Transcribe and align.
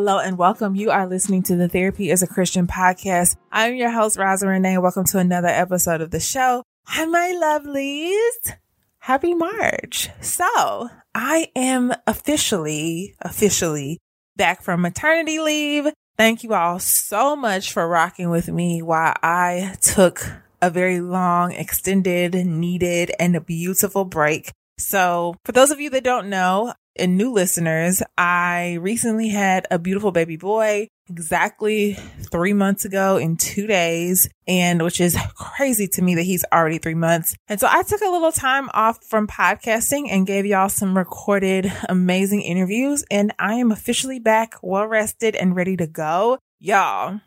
Hello 0.00 0.18
and 0.18 0.38
welcome. 0.38 0.76
You 0.76 0.90
are 0.90 1.06
listening 1.06 1.42
to 1.42 1.56
the 1.56 1.68
Therapy 1.68 2.08
is 2.08 2.22
a 2.22 2.26
Christian 2.26 2.66
podcast. 2.66 3.36
I'm 3.52 3.74
your 3.74 3.90
host, 3.90 4.16
Roslyn 4.16 4.48
Renee. 4.48 4.78
Welcome 4.78 5.04
to 5.08 5.18
another 5.18 5.48
episode 5.48 6.00
of 6.00 6.10
the 6.10 6.18
show. 6.18 6.62
Hi, 6.86 7.04
my 7.04 7.34
lovelies. 7.36 8.54
Happy 9.00 9.34
March. 9.34 10.08
So 10.22 10.88
I 11.14 11.48
am 11.54 11.92
officially, 12.06 13.14
officially 13.20 13.98
back 14.36 14.62
from 14.62 14.80
maternity 14.80 15.38
leave. 15.38 15.88
Thank 16.16 16.44
you 16.44 16.54
all 16.54 16.78
so 16.78 17.36
much 17.36 17.70
for 17.70 17.86
rocking 17.86 18.30
with 18.30 18.48
me 18.48 18.80
while 18.80 19.16
I 19.22 19.76
took 19.82 20.22
a 20.62 20.70
very 20.70 21.02
long, 21.02 21.52
extended, 21.52 22.34
needed, 22.46 23.12
and 23.20 23.36
a 23.36 23.40
beautiful 23.42 24.06
break. 24.06 24.50
So 24.78 25.34
for 25.44 25.52
those 25.52 25.70
of 25.70 25.78
you 25.78 25.90
that 25.90 26.04
don't 26.04 26.30
know, 26.30 26.72
and 27.00 27.16
new 27.16 27.32
listeners, 27.32 28.02
I 28.16 28.74
recently 28.74 29.28
had 29.28 29.66
a 29.70 29.78
beautiful 29.78 30.12
baby 30.12 30.36
boy 30.36 30.88
exactly 31.08 31.94
three 32.30 32.52
months 32.52 32.84
ago 32.84 33.16
in 33.16 33.36
two 33.36 33.66
days, 33.66 34.28
and 34.46 34.82
which 34.82 35.00
is 35.00 35.18
crazy 35.34 35.88
to 35.88 36.02
me 36.02 36.14
that 36.14 36.22
he's 36.22 36.44
already 36.52 36.78
three 36.78 36.94
months. 36.94 37.34
And 37.48 37.58
so 37.58 37.66
I 37.68 37.82
took 37.82 38.00
a 38.00 38.08
little 38.08 38.32
time 38.32 38.70
off 38.72 39.04
from 39.04 39.26
podcasting 39.26 40.06
and 40.08 40.26
gave 40.26 40.46
y'all 40.46 40.68
some 40.68 40.96
recorded 40.96 41.72
amazing 41.88 42.42
interviews, 42.42 43.04
and 43.10 43.34
I 43.38 43.54
am 43.54 43.72
officially 43.72 44.20
back, 44.20 44.54
well 44.62 44.86
rested 44.86 45.34
and 45.34 45.56
ready 45.56 45.76
to 45.78 45.86
go. 45.86 46.38
Y'all, 46.60 47.20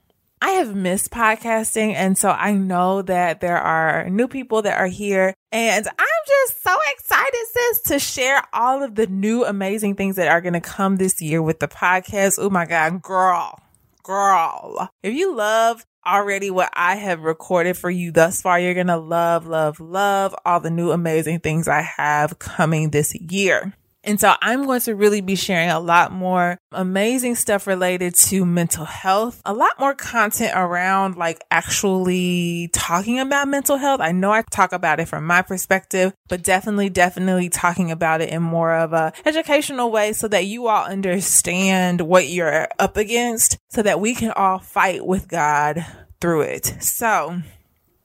I 0.44 0.50
have 0.56 0.76
missed 0.76 1.10
podcasting. 1.10 1.94
And 1.94 2.18
so 2.18 2.30
I 2.30 2.52
know 2.52 3.02
that 3.04 3.40
there 3.40 3.58
are 3.58 4.10
new 4.10 4.28
people 4.28 4.62
that 4.64 4.78
are 4.78 4.88
here. 4.88 5.34
And 5.54 5.88
I'm 5.88 6.24
just 6.28 6.62
so 6.62 6.76
excited, 6.92 7.46
sis, 7.54 7.82
to 7.84 8.00
share 8.00 8.44
all 8.52 8.84
of 8.84 8.96
the 8.96 9.08
new 9.08 9.46
amazing 9.46 9.96
things 9.96 10.18
that 10.18 10.28
are 10.28 10.42
going 10.42 10.52
to 10.52 10.60
come 10.60 10.98
this 10.98 11.22
year 11.22 11.42
with 11.42 11.62
the 11.62 11.70
podcast. 11.70 12.40
Oh 12.40 12.50
my 12.50 12.66
God, 12.66 13.02
girl, 13.02 13.58
girl. 14.04 14.90
If 15.02 15.14
you 15.14 15.34
love 15.34 15.86
already 16.06 16.52
what 16.52 16.72
I 16.74 16.98
have 16.98 17.22
recorded 17.22 17.78
for 17.78 17.90
you 17.90 18.12
thus 18.12 18.42
far, 18.42 18.60
you're 18.60 18.74
going 18.74 18.88
to 18.88 18.98
love, 18.98 19.48
love, 19.48 19.80
love 19.80 20.36
all 20.46 20.60
the 20.60 20.70
new 20.70 20.92
amazing 20.92 21.40
things 21.40 21.70
I 21.70 21.80
have 21.80 22.38
coming 22.38 22.90
this 22.90 23.16
year. 23.16 23.74
And 24.04 24.20
so 24.20 24.34
I'm 24.42 24.66
going 24.66 24.82
to 24.82 24.96
really 24.96 25.22
be 25.22 25.36
sharing 25.36 25.70
a 25.70 25.80
lot 25.80 26.12
more 26.12 26.58
amazing 26.72 27.36
stuff 27.36 27.68
related 27.68 28.16
to 28.16 28.46
mental 28.46 28.86
health, 28.86 29.42
a 29.46 29.54
lot 29.54 29.80
more 29.80 29.96
content 29.96 30.52
around 30.56 31.16
like 31.16 31.44
actually 31.50 32.70
talking 32.74 33.20
about 33.20 33.48
mental 33.48 33.78
health. 33.78 34.02
I 34.02 34.12
know 34.12 34.32
I 34.32 34.42
talk 34.42 34.74
about 34.74 35.00
it 35.00 35.08
from 35.08 35.26
my 35.26 35.42
perspective, 35.42 36.14
but 36.28 36.44
definitely, 36.44 36.90
definitely 36.90 37.50
talking 37.50 37.92
about 37.92 38.22
it 38.22 38.30
in 38.30 38.44
more 38.44 38.74
of 38.74 38.94
a 38.94 39.14
educational 39.26 39.92
way 39.92 40.14
so 40.14 40.28
that 40.28 40.46
you 40.46 40.68
all 40.68 40.86
understand 40.86 42.02
what 42.02 42.28
you're 42.28 42.68
up 42.80 42.98
against 42.98 43.58
so 43.70 43.82
that 43.82 44.00
we 44.00 44.16
can 44.16 44.32
all 44.32 44.60
fight 44.60 45.06
with 45.06 45.28
God 45.28 45.86
through 46.20 46.42
it. 46.42 46.66
So 46.82 47.42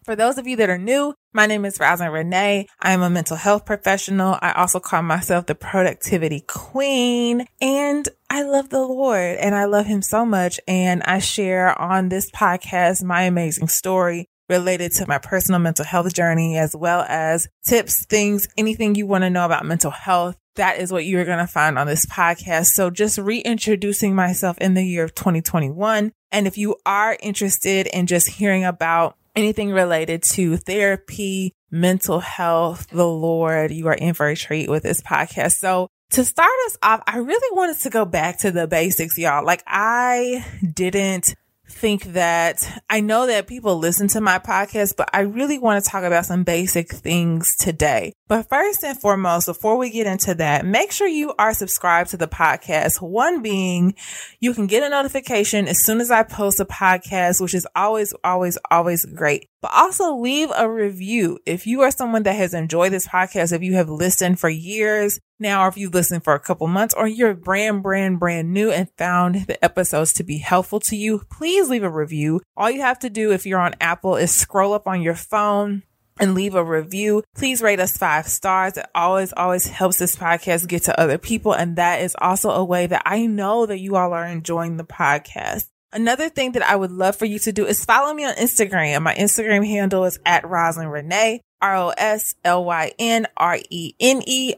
for 0.05 0.17
those 0.17 0.39
of 0.39 0.47
you 0.47 0.57
that 0.57 0.71
are 0.71 0.79
new, 0.79 1.15
my 1.39 1.47
name 1.47 1.65
is 1.65 1.79
Roslyn 1.79 2.11
Renee. 2.11 2.67
I 2.81 2.93
am 2.93 3.01
a 3.01 3.09
mental 3.09 3.37
health 3.37 3.65
professional. 3.65 4.37
I 4.43 4.51
also 4.55 4.81
call 4.81 5.03
myself 5.03 5.47
the 5.47 5.55
productivity 5.55 6.41
queen 6.41 7.47
and 7.61 8.09
I 8.29 8.43
love 8.43 8.71
the 8.71 8.81
Lord 8.81 9.37
and 9.37 9.55
I 9.55 9.67
love 9.67 9.87
him 9.87 10.03
so 10.03 10.27
much. 10.27 10.59
And 10.67 11.01
I 11.05 11.21
share 11.21 11.81
on 11.81 12.09
this 12.09 12.29
podcast 12.33 13.05
my 13.05 13.23
amazing 13.23 13.69
story 13.69 14.27
related 14.49 14.91
to 14.95 15.07
my 15.07 15.19
personal 15.19 15.61
mental 15.61 15.85
health 15.85 16.13
journey, 16.13 16.59
as 16.59 16.75
well 16.75 17.05
as 17.09 17.47
tips, 17.65 18.05
things, 18.05 18.49
anything 18.57 18.97
you 18.97 19.07
want 19.07 19.23
to 19.23 19.31
know 19.31 19.45
about 19.45 19.65
mental 19.65 19.93
health. 19.93 20.37
That 20.57 20.81
is 20.81 20.91
what 20.91 21.05
you're 21.05 21.25
going 21.25 21.39
to 21.39 21.47
find 21.47 21.79
on 21.79 21.87
this 21.87 22.05
podcast. 22.07 22.71
So 22.71 22.91
just 22.91 23.17
reintroducing 23.17 24.13
myself 24.13 24.59
in 24.59 24.75
the 24.75 24.83
year 24.83 25.05
of 25.05 25.15
2021. 25.15 26.11
And 26.33 26.47
if 26.49 26.59
you 26.59 26.75
are 26.85 27.17
interested 27.23 27.87
in 27.87 28.09
just 28.09 28.29
hearing 28.29 28.65
about 28.65 29.15
anything 29.39 29.71
related 29.71 30.23
to 30.25 30.57
therapy, 30.57 31.55
mental 31.71 32.19
health, 32.19 32.89
the 32.91 33.07
Lord, 33.07 33.71
you 33.71 33.87
are 33.87 33.95
in 33.95 34.15
for 34.15 34.27
a 34.27 34.37
treat 34.37 34.69
with 34.69 34.83
this 34.83 35.01
podcast. 35.01 35.53
So 35.53 35.89
to 36.11 36.25
start 36.25 36.51
us 36.67 36.77
off, 36.83 37.03
I 37.07 37.19
really 37.19 37.57
wanted 37.57 37.79
to 37.79 37.91
go 37.91 38.05
back 38.05 38.39
to 38.41 38.51
the 38.51 38.67
basics, 38.67 39.17
y'all. 39.17 39.45
Like 39.45 39.63
I 39.67 40.45
didn't 40.75 41.35
think 41.69 42.05
that 42.15 42.83
I 42.91 43.01
know 43.01 43.27
that 43.27 43.47
people 43.47 43.79
listen 43.79 44.09
to 44.09 44.21
my 44.21 44.39
podcast, 44.39 44.97
but 44.97 45.09
I 45.13 45.21
really 45.21 45.59
want 45.59 45.85
to 45.85 45.91
talk 45.91 46.03
about 46.03 46.27
some 46.27 46.43
basic 46.43 46.91
things 46.91 47.55
today. 47.57 48.15
But 48.29 48.49
first 48.49 48.85
and 48.85 49.01
foremost, 49.01 49.47
before 49.47 49.79
we 49.79 49.89
get 49.91 50.07
into 50.07 50.35
that, 50.35 50.67
make 50.67 50.93
sure 50.93 51.09
you 51.09 51.33
are 51.39 51.55
subscribed 51.55 52.11
to 52.11 52.19
the 52.19 52.29
podcast. 52.29 53.01
One 53.01 53.43
being 53.43 53.95
you 54.39 54.53
can 54.53 54.67
get 54.67 54.83
a 54.83 54.91
notification 54.91 55.67
as 55.67 55.83
soon 55.83 56.01
as 56.01 56.11
I 56.11 56.23
post 56.23 56.61
a 56.61 56.67
podcast, 56.67 57.41
which 57.41 57.55
is 57.55 57.67
always, 57.75 58.13
always, 58.23 58.59
always 58.71 59.07
great 59.07 59.49
but 59.61 59.73
also 59.75 60.17
leave 60.17 60.51
a 60.57 60.71
review. 60.71 61.39
If 61.45 61.67
you 61.67 61.81
are 61.83 61.91
someone 61.91 62.23
that 62.25 62.37
has 62.37 62.55
enjoyed 62.55 62.93
this 62.93 63.09
podcast, 63.09 63.53
if 63.53 63.63
you 63.63 63.75
have 63.75 63.89
listened 63.89 64.39
for 64.39 64.49
years 64.49 65.19
now, 65.41 65.65
or 65.65 65.69
if 65.69 65.77
you've 65.77 65.95
listened 65.95 66.25
for 66.25 66.35
a 66.35 66.41
couple 66.41 66.67
months, 66.67 66.95
or 66.95 67.07
you're 67.07 67.35
brand, 67.35 67.83
brand, 67.83 68.19
brand 68.19 68.53
new 68.53 68.71
and 68.71 68.91
found 68.97 69.47
the 69.47 69.63
episodes 69.65 70.13
to 70.15 70.25
be 70.25 70.39
helpful 70.39 70.81
to 70.81 70.97
you, 70.97 71.23
please 71.31 71.69
leave 71.69 71.83
a 71.83 71.91
review. 71.91 72.41
All 72.57 72.71
you 72.71 72.83
have 72.83 72.99
to 73.01 73.11
do 73.11 73.33
if 73.33 73.47
you're 73.47 73.61
on 73.61 73.75
Apple 73.81 74.17
is 74.17 74.33
scroll 74.35 74.73
up 74.73 74.87
on 74.87 75.03
your 75.03 75.15
phone 75.15 75.83
and 76.21 76.35
leave 76.35 76.55
a 76.55 76.65
review. 76.65 77.23
Please 77.35 77.63
rate 77.63 77.81
us 77.81 77.97
five 77.97 78.27
stars. 78.29 78.77
It 78.77 78.87
always, 78.95 79.33
always 79.33 79.67
helps 79.67 79.99
this 79.99 80.17
podcast 80.17 80.69
get 80.69 80.85
to 80.85 81.01
other 81.01 81.19
people. 81.19 81.53
And 81.53 81.77
that 81.77 82.03
is 82.03 82.17
also 82.21 82.51
a 82.51 82.65
way 82.65 82.87
that 82.87 83.03
I 83.05 83.27
know 83.27 83.67
that 83.67 83.79
you 83.79 83.97
all 83.97 84.13
are 84.13 84.27
enjoying 84.27 84.77
the 84.77 84.85
podcast. 84.85 85.69
Another 85.91 86.29
thing 86.29 86.53
that 86.53 86.63
I 86.63 86.77
would 86.77 86.91
love 86.91 87.17
for 87.17 87.25
you 87.25 87.39
to 87.41 87.51
do 87.51 87.65
is 87.65 87.83
follow 87.85 88.13
me 88.13 88.27
on 88.27 88.35
Instagram. 88.35 89.03
My 89.03 89.15
Instagram 89.15 89.67
handle 89.67 90.05
is 90.05 90.19
at 90.27 90.47
Roslyn 90.47 90.89
Renee, 90.89 91.41
R-O-S-L-Y-N-R-E-N-E. 91.63 92.45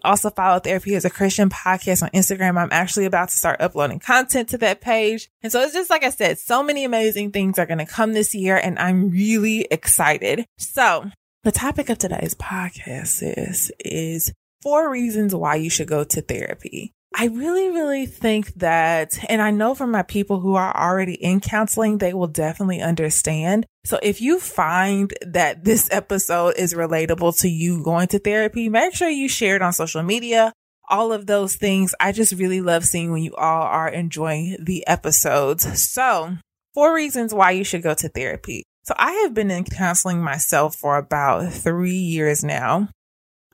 Also 0.02 0.30
follow 0.30 0.58
Therapy 0.58 0.94
is 0.94 1.04
a 1.04 1.10
Christian 1.10 1.48
podcast 1.48 2.02
on 2.02 2.10
Instagram. 2.10 2.58
I'm 2.58 2.72
actually 2.72 3.04
about 3.04 3.28
to 3.28 3.36
start 3.36 3.60
uploading 3.60 4.00
content 4.00 4.48
to 4.48 4.58
that 4.58 4.80
page. 4.80 5.30
And 5.40 5.52
so 5.52 5.60
it's 5.60 5.72
just 5.72 5.88
like 5.88 6.02
I 6.02 6.10
said, 6.10 6.40
so 6.40 6.64
many 6.64 6.82
amazing 6.82 7.30
things 7.30 7.60
are 7.60 7.66
going 7.66 7.78
to 7.78 7.86
come 7.86 8.12
this 8.12 8.34
year 8.34 8.56
and 8.56 8.76
I'm 8.80 9.10
really 9.10 9.68
excited. 9.70 10.46
So 10.58 11.12
the 11.42 11.52
topic 11.52 11.88
of 11.88 11.98
today's 11.98 12.34
podcast 12.34 13.22
is, 13.22 13.72
is 13.78 14.32
four 14.62 14.90
reasons 14.90 15.34
why 15.34 15.54
you 15.54 15.70
should 15.70 15.88
go 15.88 16.04
to 16.04 16.20
therapy. 16.20 16.92
I 17.14 17.26
really, 17.26 17.70
really 17.70 18.06
think 18.06 18.54
that, 18.54 19.18
and 19.28 19.42
I 19.42 19.50
know 19.50 19.74
from 19.74 19.90
my 19.90 20.02
people 20.02 20.40
who 20.40 20.54
are 20.54 20.76
already 20.76 21.14
in 21.14 21.40
counseling, 21.40 21.98
they 21.98 22.14
will 22.14 22.28
definitely 22.28 22.80
understand. 22.80 23.66
So 23.84 23.98
if 24.02 24.20
you 24.20 24.38
find 24.38 25.12
that 25.26 25.64
this 25.64 25.88
episode 25.90 26.54
is 26.56 26.74
relatable 26.74 27.40
to 27.40 27.48
you 27.48 27.82
going 27.82 28.08
to 28.08 28.18
therapy, 28.18 28.68
make 28.68 28.94
sure 28.94 29.08
you 29.08 29.28
share 29.28 29.56
it 29.56 29.62
on 29.62 29.72
social 29.72 30.02
media. 30.02 30.52
All 30.88 31.12
of 31.12 31.26
those 31.26 31.56
things. 31.56 31.94
I 32.00 32.12
just 32.12 32.32
really 32.32 32.60
love 32.60 32.84
seeing 32.84 33.12
when 33.12 33.22
you 33.22 33.34
all 33.34 33.62
are 33.62 33.88
enjoying 33.88 34.56
the 34.60 34.86
episodes. 34.86 35.82
So 35.90 36.36
four 36.74 36.94
reasons 36.94 37.32
why 37.32 37.52
you 37.52 37.64
should 37.64 37.82
go 37.82 37.94
to 37.94 38.08
therapy. 38.08 38.64
So 38.90 38.96
I 38.98 39.12
have 39.22 39.34
been 39.34 39.52
in 39.52 39.62
counseling 39.62 40.20
myself 40.20 40.74
for 40.74 40.96
about 40.96 41.52
three 41.52 41.94
years 41.94 42.42
now. 42.42 42.88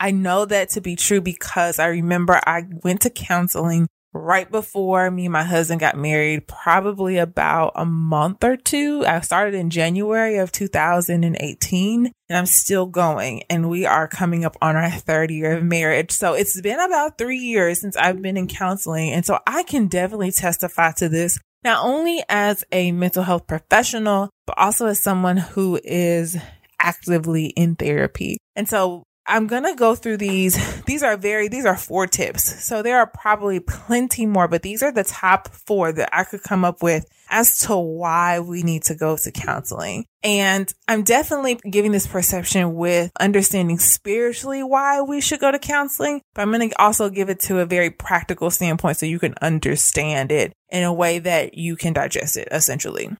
I 0.01 0.11
know 0.11 0.47
that 0.47 0.71
to 0.71 0.81
be 0.81 0.97
true 0.97 1.21
because 1.21 1.79
I 1.79 1.89
remember 1.89 2.41
I 2.47 2.63
went 2.83 3.03
to 3.03 3.11
counseling 3.11 3.87
right 4.15 4.51
before 4.51 5.11
me 5.11 5.27
and 5.27 5.35
my 5.35 5.43
husband 5.43 5.81
got 5.81 5.95
married, 5.95 6.47
probably 6.49 7.19
about 7.19 7.73
a 7.75 7.85
month 7.85 8.45
or 8.45 8.57
two. 8.57 9.05
I 9.07 9.21
started 9.21 9.53
in 9.53 9.69
January 9.69 10.39
of 10.39 10.53
2018 10.53 12.07
and 12.31 12.39
I'm 12.39 12.47
still 12.47 12.87
going 12.87 13.43
and 13.51 13.69
we 13.69 13.85
are 13.85 14.09
coming 14.09 14.47
up 14.47 14.57
on 14.63 14.75
our 14.75 14.91
third 14.91 15.31
year 15.31 15.59
of 15.59 15.65
marriage. 15.65 16.13
So 16.13 16.33
it's 16.33 16.59
been 16.63 16.81
about 16.81 17.19
three 17.19 17.41
years 17.41 17.83
since 17.83 17.95
I've 17.95 18.23
been 18.23 18.39
in 18.39 18.49
counseling. 18.49 19.13
And 19.13 19.27
so 19.27 19.39
I 19.47 19.65
can 19.65 19.89
definitely 19.89 20.33
testify 20.33 20.93
to 20.93 21.11
this, 21.11 21.39
not 21.67 21.85
only 21.85 22.23
as 22.29 22.65
a 22.71 22.93
mental 22.93 23.25
health 23.25 23.47
professional, 23.49 24.31
but 24.47 24.57
also 24.57 24.87
as 24.87 25.03
someone 25.03 25.37
who 25.37 25.79
is 25.83 26.39
actively 26.81 27.47
in 27.47 27.75
therapy. 27.75 28.39
And 28.55 28.69
so 28.69 29.03
I'm 29.29 29.47
going 29.47 29.65
to 29.65 29.75
go 29.75 29.95
through 29.95 30.19
these. 30.19 30.83
These 30.85 31.03
are 31.03 31.17
very, 31.17 31.49
these 31.49 31.67
are 31.67 31.77
four 31.77 32.07
tips. 32.07 32.65
So 32.65 32.83
there 32.83 32.99
are 32.99 33.07
probably 33.07 33.61
plenty 33.61 34.27
more, 34.27 34.49
but 34.49 34.63
these 34.63 34.83
are 34.83 34.93
the 34.93 35.05
top 35.05 35.49
four 35.49 35.93
that 35.93 36.11
I 36.13 36.25
could 36.25 36.43
come 36.43 36.65
up 36.65 36.83
with 36.83 37.07
as 37.29 37.59
to 37.61 37.77
why 37.77 38.41
we 38.41 38.63
need 38.63 38.85
to 38.85 38.95
go 38.95 39.17
to 39.17 39.33
counseling. 39.33 40.07
And 40.23 40.73
I'm 40.87 41.03
definitely 41.03 41.59
giving 41.69 41.93
this 41.93 42.07
perception 42.07 42.75
with 42.75 43.11
understanding 43.19 43.79
spiritually 43.79 44.63
why 44.63 45.01
we 45.03 45.21
should 45.21 45.41
go 45.41 45.51
to 45.51 45.59
counseling, 45.59 46.23
but 46.35 46.43
I'm 46.43 46.53
going 46.53 46.71
to 46.71 46.83
also 46.83 47.11
give 47.11 47.29
it 47.29 47.41
to 47.41 47.61
a 47.61 47.67
very 47.67 47.91
practical 47.91 48.51
standpoint 48.51 48.99
so 48.99 49.07
you 49.07 49.19
can 49.19 49.35
understand 49.43 50.31
it 50.31 50.53
in 50.71 50.85
a 50.85 50.93
way 50.93 51.19
that 51.19 51.55
you 51.55 51.77
can 51.77 51.93
digest 51.93 52.37
it 52.37 52.49
essentially. 52.51 53.11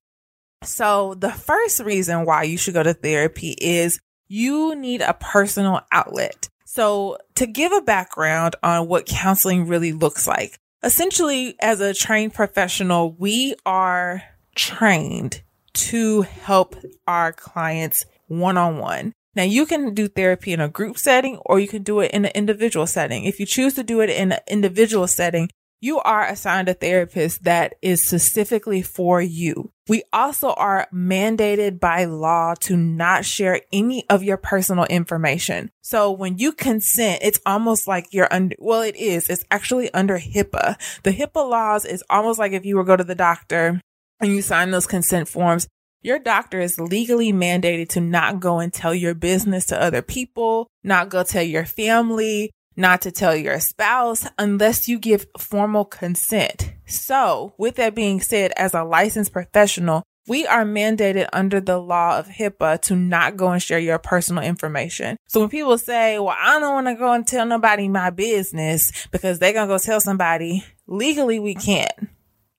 So 0.63 1.15
the 1.15 1.31
first 1.31 1.81
reason 1.81 2.25
why 2.25 2.45
you 2.45 2.59
should 2.59 2.75
go 2.75 2.83
to 2.83 2.95
therapy 2.95 3.57
is 3.59 4.01
you 4.29 4.75
need 4.75 5.01
a 5.01 5.15
personal 5.15 5.81
outlet. 5.93 6.49
So 6.65 7.19
to 7.37 7.47
give 7.47 7.73
a 7.73 7.81
background 7.81 8.57
on 8.63 8.89
what 8.89 9.07
counseling 9.07 9.67
really 9.67 9.93
looks 9.93 10.27
like, 10.27 10.59
essentially 10.83 11.57
as 11.61 11.81
a 11.81 11.95
trained 11.95 12.35
professional, 12.35 13.13
we 13.13 13.55
are 13.65 14.23
trained 14.55 15.43
to 15.75 16.23
help 16.23 16.77
our 17.07 17.33
clients 17.33 18.05
one 18.27 18.57
on 18.57 18.79
one. 18.79 19.13
Now 19.35 19.43
you 19.43 19.67
can 19.67 19.95
do 19.95 20.09
therapy 20.09 20.53
in 20.53 20.61
a 20.61 20.69
group 20.69 20.99
setting 20.99 21.37
or 21.45 21.61
you 21.61 21.69
can 21.69 21.83
do 21.83 22.01
it 22.01 22.11
in 22.13 22.25
an 22.25 22.33
individual 22.35 22.87
setting. 22.87 23.25
If 23.25 23.39
you 23.39 23.47
choose 23.47 23.75
to 23.75 23.83
do 23.83 24.01
it 24.01 24.09
in 24.09 24.33
an 24.33 24.41
individual 24.49 25.07
setting, 25.07 25.51
you 25.81 25.99
are 26.01 26.27
assigned 26.27 26.69
a 26.69 26.75
therapist 26.75 27.45
that 27.45 27.75
is 27.83 28.07
specifically 28.07 28.83
for 28.83 29.21
you. 29.21 29.73
We 29.89 30.03
also 30.13 30.53
are 30.53 30.89
mandated 30.93 31.79
by 31.79 32.07
law 32.07 32.55
to 32.61 32.77
not 32.77 33.25
share 33.25 33.61
any 33.73 34.05
of 34.11 34.23
your 34.23 34.37
personal 34.37 34.85
information. 34.87 35.71
So 35.83 36.11
when 36.11 36.39
you 36.39 36.53
consent, 36.53 37.21
it's 37.23 37.41
almost 37.47 37.87
like 37.87 38.09
you're 38.11 38.33
under, 38.33 38.57
well, 38.59 38.83
it 38.83 38.97
is. 38.97 39.29
It's 39.29 39.45
actually 39.51 39.93
under 39.95 40.19
HIPAA. 40.19 40.77
The 41.03 41.13
HIPAA 41.13 41.49
laws 41.49 41.85
is 41.85 42.03
almost 42.11 42.39
like 42.39 42.53
if 42.53 42.65
you 42.65 42.77
were 42.77 42.85
go 42.85 42.97
to 42.97 43.05
the 43.05 43.15
doctor 43.15 43.81
and 44.21 44.35
you 44.35 44.43
sign 44.43 44.71
those 44.71 44.87
consent 44.87 45.29
forms, 45.29 45.69
your 46.03 46.19
doctor 46.19 46.61
is 46.61 46.79
legally 46.79 47.33
mandated 47.33 47.89
to 47.91 48.01
not 48.01 48.41
go 48.41 48.59
and 48.61 48.73
tell 48.73 48.95
your 48.95 49.15
business 49.15 49.67
to 49.67 49.81
other 49.81 50.03
people, 50.03 50.69
not 50.85 51.09
go 51.11 51.23
tell 51.23 51.43
your 51.43 51.65
family, 51.65 52.51
not 52.77 53.03
to 53.03 53.11
tell 53.11 53.35
your 53.35 53.59
spouse 53.59 54.27
unless 54.39 54.87
you 54.87 54.99
give 54.99 55.27
formal 55.39 55.85
consent. 55.85 56.73
So 56.87 57.55
with 57.59 57.77
that 57.77 57.95
being 57.95 58.21
said, 58.21 58.53
as 58.57 58.75
a 58.75 58.85
licensed 58.85 59.33
professional, 59.33 60.03
we 60.29 60.47
are 60.47 60.65
mandated 60.65 61.29
under 61.33 61.61
the 61.61 61.79
law 61.79 62.19
of 62.19 62.27
HIPAA 62.27 62.81
to 62.83 62.97
not 62.97 63.37
go 63.37 63.49
and 63.49 63.63
share 63.63 63.79
your 63.79 63.99
personal 63.99 64.43
information. 64.43 65.17
So 65.29 65.41
when 65.41 65.49
people 65.49 65.79
say, 65.79 66.19
well, 66.19 66.37
I 66.39 66.59
don't 66.59 66.75
want 66.75 66.87
to 66.89 66.95
go 66.97 67.13
and 67.13 67.27
tell 67.27 67.47
nobody 67.47 67.89
my 67.89 68.11
business 68.11 69.07
because 69.13 69.39
they're 69.39 69.53
going 69.53 69.69
to 69.69 69.75
go 69.75 69.79
tell 69.79 70.01
somebody, 70.01 70.65
legally 70.87 71.39
we 71.39 71.55
can't. 71.55 71.93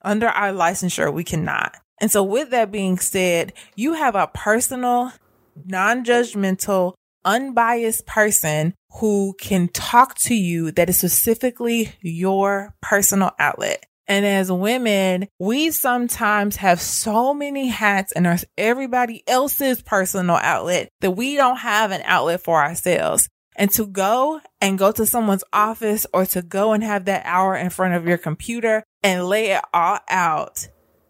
Under 0.01 0.27
our 0.27 0.51
licensure, 0.51 1.13
we 1.13 1.25
cannot. 1.25 1.75
And 1.99 2.09
so 2.09 2.23
with 2.23 2.51
that 2.51 2.71
being 2.71 2.99
said, 2.99 3.51
you 3.75 3.93
have 3.93 4.15
a 4.15 4.27
personal, 4.33 5.11
non-judgmental, 5.65 6.93
unbiased 7.25 8.05
person 8.05 8.73
who 8.99 9.35
can 9.39 9.67
talk 9.67 10.15
to 10.19 10.35
you 10.35 10.71
that 10.71 10.89
is 10.89 10.97
specifically 10.97 11.93
your 12.01 12.73
personal 12.81 13.31
outlet. 13.39 13.85
And 14.07 14.25
as 14.25 14.51
women, 14.51 15.27
we 15.37 15.71
sometimes 15.71 16.57
have 16.57 16.79
so 16.79 17.33
many 17.33 17.67
hats 17.67 18.13
and 18.13 18.25
our 18.25 18.37
everybody 18.57 19.21
else's 19.27 19.81
personal 19.81 20.37
outlet 20.37 20.89
that 21.01 21.11
we 21.11 21.35
don't 21.35 21.57
have 21.57 21.91
an 21.91 22.01
outlet 22.05 22.41
for 22.41 22.63
ourselves. 22.63 23.27
And 23.57 23.71
to 23.71 23.87
go 23.87 24.39
and 24.61 24.77
go 24.77 24.91
to 24.91 25.05
someone's 25.05 25.43
office 25.51 26.05
or 26.13 26.25
to 26.27 26.43
go 26.43 26.73
and 26.73 26.83
have 26.83 27.05
that 27.05 27.25
hour 27.25 27.55
in 27.55 27.71
front 27.71 27.95
of 27.95 28.07
your 28.07 28.19
computer 28.19 28.83
and 29.01 29.25
lay 29.25 29.51
it 29.51 29.63
all 29.73 29.99
out 30.09 30.67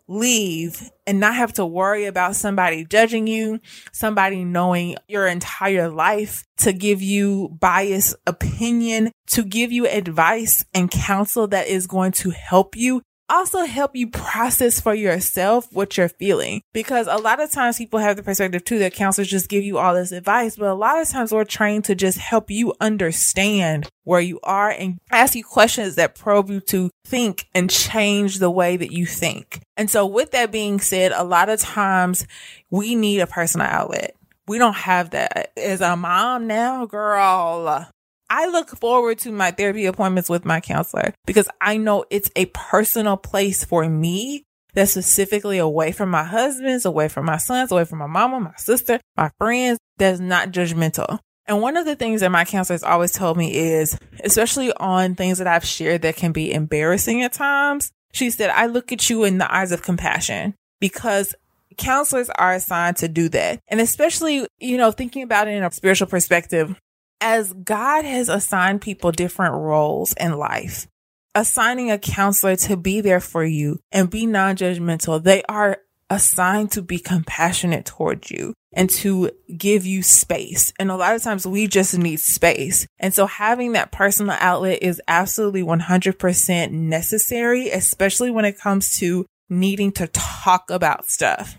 leave 0.08 0.90
and 1.06 1.20
not 1.20 1.36
have 1.36 1.54
to 1.54 1.66
worry 1.66 2.06
about 2.06 2.36
somebody 2.36 2.86
judging 2.86 3.28
you, 3.28 3.60
somebody 3.92 4.44
knowing 4.44 4.96
your 5.08 5.28
entire 5.28 5.90
life 5.90 6.44
to 6.58 6.74
give 6.74 7.02
you 7.02 7.50
biased 7.60 8.16
opinion, 8.26 9.12
to 9.28 9.44
give 9.44 9.72
you 9.72 9.88
advice 9.88 10.64
and 10.74 10.90
counsel 10.90 11.48
that 11.48 11.68
is 11.68 11.88
going 11.88 12.12
to 12.12 12.30
help 12.32 12.76
you 12.76 13.02
also 13.30 13.66
help 13.66 13.96
you 13.96 14.08
process 14.10 14.80
for 14.80 14.94
yourself 14.94 15.68
what 15.72 15.98
you're 15.98 16.10
feeling. 16.10 16.62
Because 16.74 17.08
a 17.08 17.18
lot 17.18 17.42
of 17.42 17.52
times 17.52 17.78
people 17.78 18.00
have 18.00 18.16
the 18.16 18.24
perspective 18.24 18.64
too 18.64 18.80
that 18.80 18.94
counselors 18.94 19.28
just 19.28 19.50
give 19.50 19.64
you 19.64 19.78
all 19.78 19.94
this 19.94 20.12
advice, 20.12 20.56
but 20.56 20.68
a 20.68 20.74
lot 20.74 21.02
of 21.02 21.10
times 21.10 21.32
we're 21.32 21.44
trained 21.44 21.86
to 21.86 21.96
just 21.96 22.18
help 22.18 22.50
you 22.50 22.74
understand 22.80 23.90
where 24.04 24.22
you 24.22 24.40
are 24.44 24.70
and 24.70 24.98
ask 25.12 25.36
you 25.36 25.44
questions 25.44 25.96
that 25.96 26.16
probe 26.16 26.50
you 26.50 26.60
to 26.62 26.90
think 27.06 27.48
and 27.54 27.70
change 27.70 28.40
the 28.40 28.52
way 28.52 28.78
that 28.78 28.92
you 28.92 29.06
think. 29.06 29.62
And 29.76 29.90
so 29.90 30.06
with 30.06 30.32
that 30.32 30.52
being 30.52 30.80
said, 30.80 31.12
a 31.12 31.24
lot 31.24 31.50
of 31.50 31.60
times 31.60 32.26
we 32.70 32.96
need 32.96 33.20
a 33.20 33.28
personal 33.28 33.68
outlet. 33.68 34.16
We 34.48 34.60
don't 34.60 34.76
have 34.76 35.10
that. 35.10 35.52
As 35.58 35.82
a 35.82 35.98
mom 35.98 36.48
now, 36.48 36.86
girl, 36.86 37.88
I 38.30 38.48
look 38.48 38.70
forward 38.70 39.20
to 39.20 39.32
my 39.32 39.52
therapy 39.52 39.86
appointments 39.86 40.30
with 40.30 40.46
my 40.46 40.60
counselor 40.60 41.14
because 41.26 41.48
I 41.62 41.78
know 41.78 42.06
it's 42.10 42.30
a 42.36 42.46
personal 42.48 43.18
place 43.18 43.64
for 43.64 43.88
me 43.88 44.44
that's 44.74 44.92
specifically 44.92 45.58
away 45.58 45.92
from 45.92 46.10
my 46.10 46.24
husbands, 46.24 46.86
away 46.86 47.08
from 47.08 47.26
my 47.26 47.38
sons, 47.38 47.72
away 47.72 47.86
from 47.86 48.00
my 48.00 48.08
mama, 48.08 48.40
my 48.40 48.54
sister, 48.58 49.00
my 49.16 49.32
friends, 49.38 49.80
that's 49.98 50.20
not 50.20 50.52
judgmental. 50.52 51.20
And 51.48 51.62
one 51.62 51.78
of 51.78 51.86
the 51.86 51.96
things 51.96 52.22
that 52.22 52.32
my 52.32 52.44
counselor 52.44 52.76
has 52.76 52.84
always 52.84 53.14
told 53.14 53.38
me 53.38 53.56
is, 53.56 53.98
especially 54.24 54.74
on 54.74 55.16
things 55.16 55.38
that 55.38 55.48
I've 55.48 55.66
shared 55.66 56.02
that 56.02 56.18
can 56.18 56.34
be 56.34 56.54
embarrassing 56.54 57.24
at 57.24 57.34
times, 57.34 57.92
she 58.12 58.30
said, 58.30 58.50
I 58.50 58.66
look 58.66 58.92
at 58.92 59.10
you 59.10 59.24
in 59.24 59.38
the 59.38 59.54
eyes 59.54 59.72
of 59.72 59.82
compassion 59.82 60.56
because 60.82 61.34
counselors 61.78 62.30
are 62.32 62.54
assigned 62.54 62.98
to 62.98 63.08
do 63.08 63.30
that. 63.30 63.62
And 63.70 63.80
especially, 63.80 64.46
you 64.60 64.78
know, 64.78 64.92
thinking 64.92 65.24
about 65.24 65.48
it 65.48 65.52
in 65.52 65.64
a 65.64 65.72
spiritual 65.72 66.08
perspective, 66.08 66.76
as 67.22 67.54
God 67.54 68.06
has 68.06 68.30
assigned 68.30 68.82
people 68.82 69.12
different 69.12 69.56
roles 69.56 70.14
in 70.14 70.38
life, 70.38 70.88
assigning 71.36 71.92
a 71.92 71.98
counselor 71.98 72.56
to 72.56 72.78
be 72.78 73.02
there 73.02 73.20
for 73.20 73.44
you 73.44 73.80
and 73.92 74.10
be 74.10 74.26
non-judgmental, 74.26 75.24
they 75.24 75.44
are 75.44 75.80
assigned 76.10 76.72
to 76.72 76.82
be 76.82 77.00
compassionate 77.00 77.86
towards 77.86 78.32
you 78.32 78.54
and 78.74 78.90
to 78.90 79.32
give 79.58 79.86
you 79.86 80.04
space. 80.04 80.72
And 80.80 80.92
a 80.92 80.96
lot 80.96 81.16
of 81.16 81.24
times 81.24 81.46
we 81.46 81.68
just 81.68 81.98
need 81.98 82.20
space. 82.20 82.88
And 83.00 83.14
so 83.14 83.26
having 83.26 83.74
that 83.74 83.92
personal 83.92 84.38
outlet 84.40 84.84
is 84.84 85.02
absolutely 85.08 85.64
100% 85.64 86.72
necessary, 86.72 87.70
especially 87.70 88.32
when 88.32 88.46
it 88.46 88.60
comes 88.60 88.98
to 89.00 89.26
needing 89.50 89.92
to 89.94 90.08
talk 90.08 90.70
about 90.70 91.08
stuff. 91.08 91.58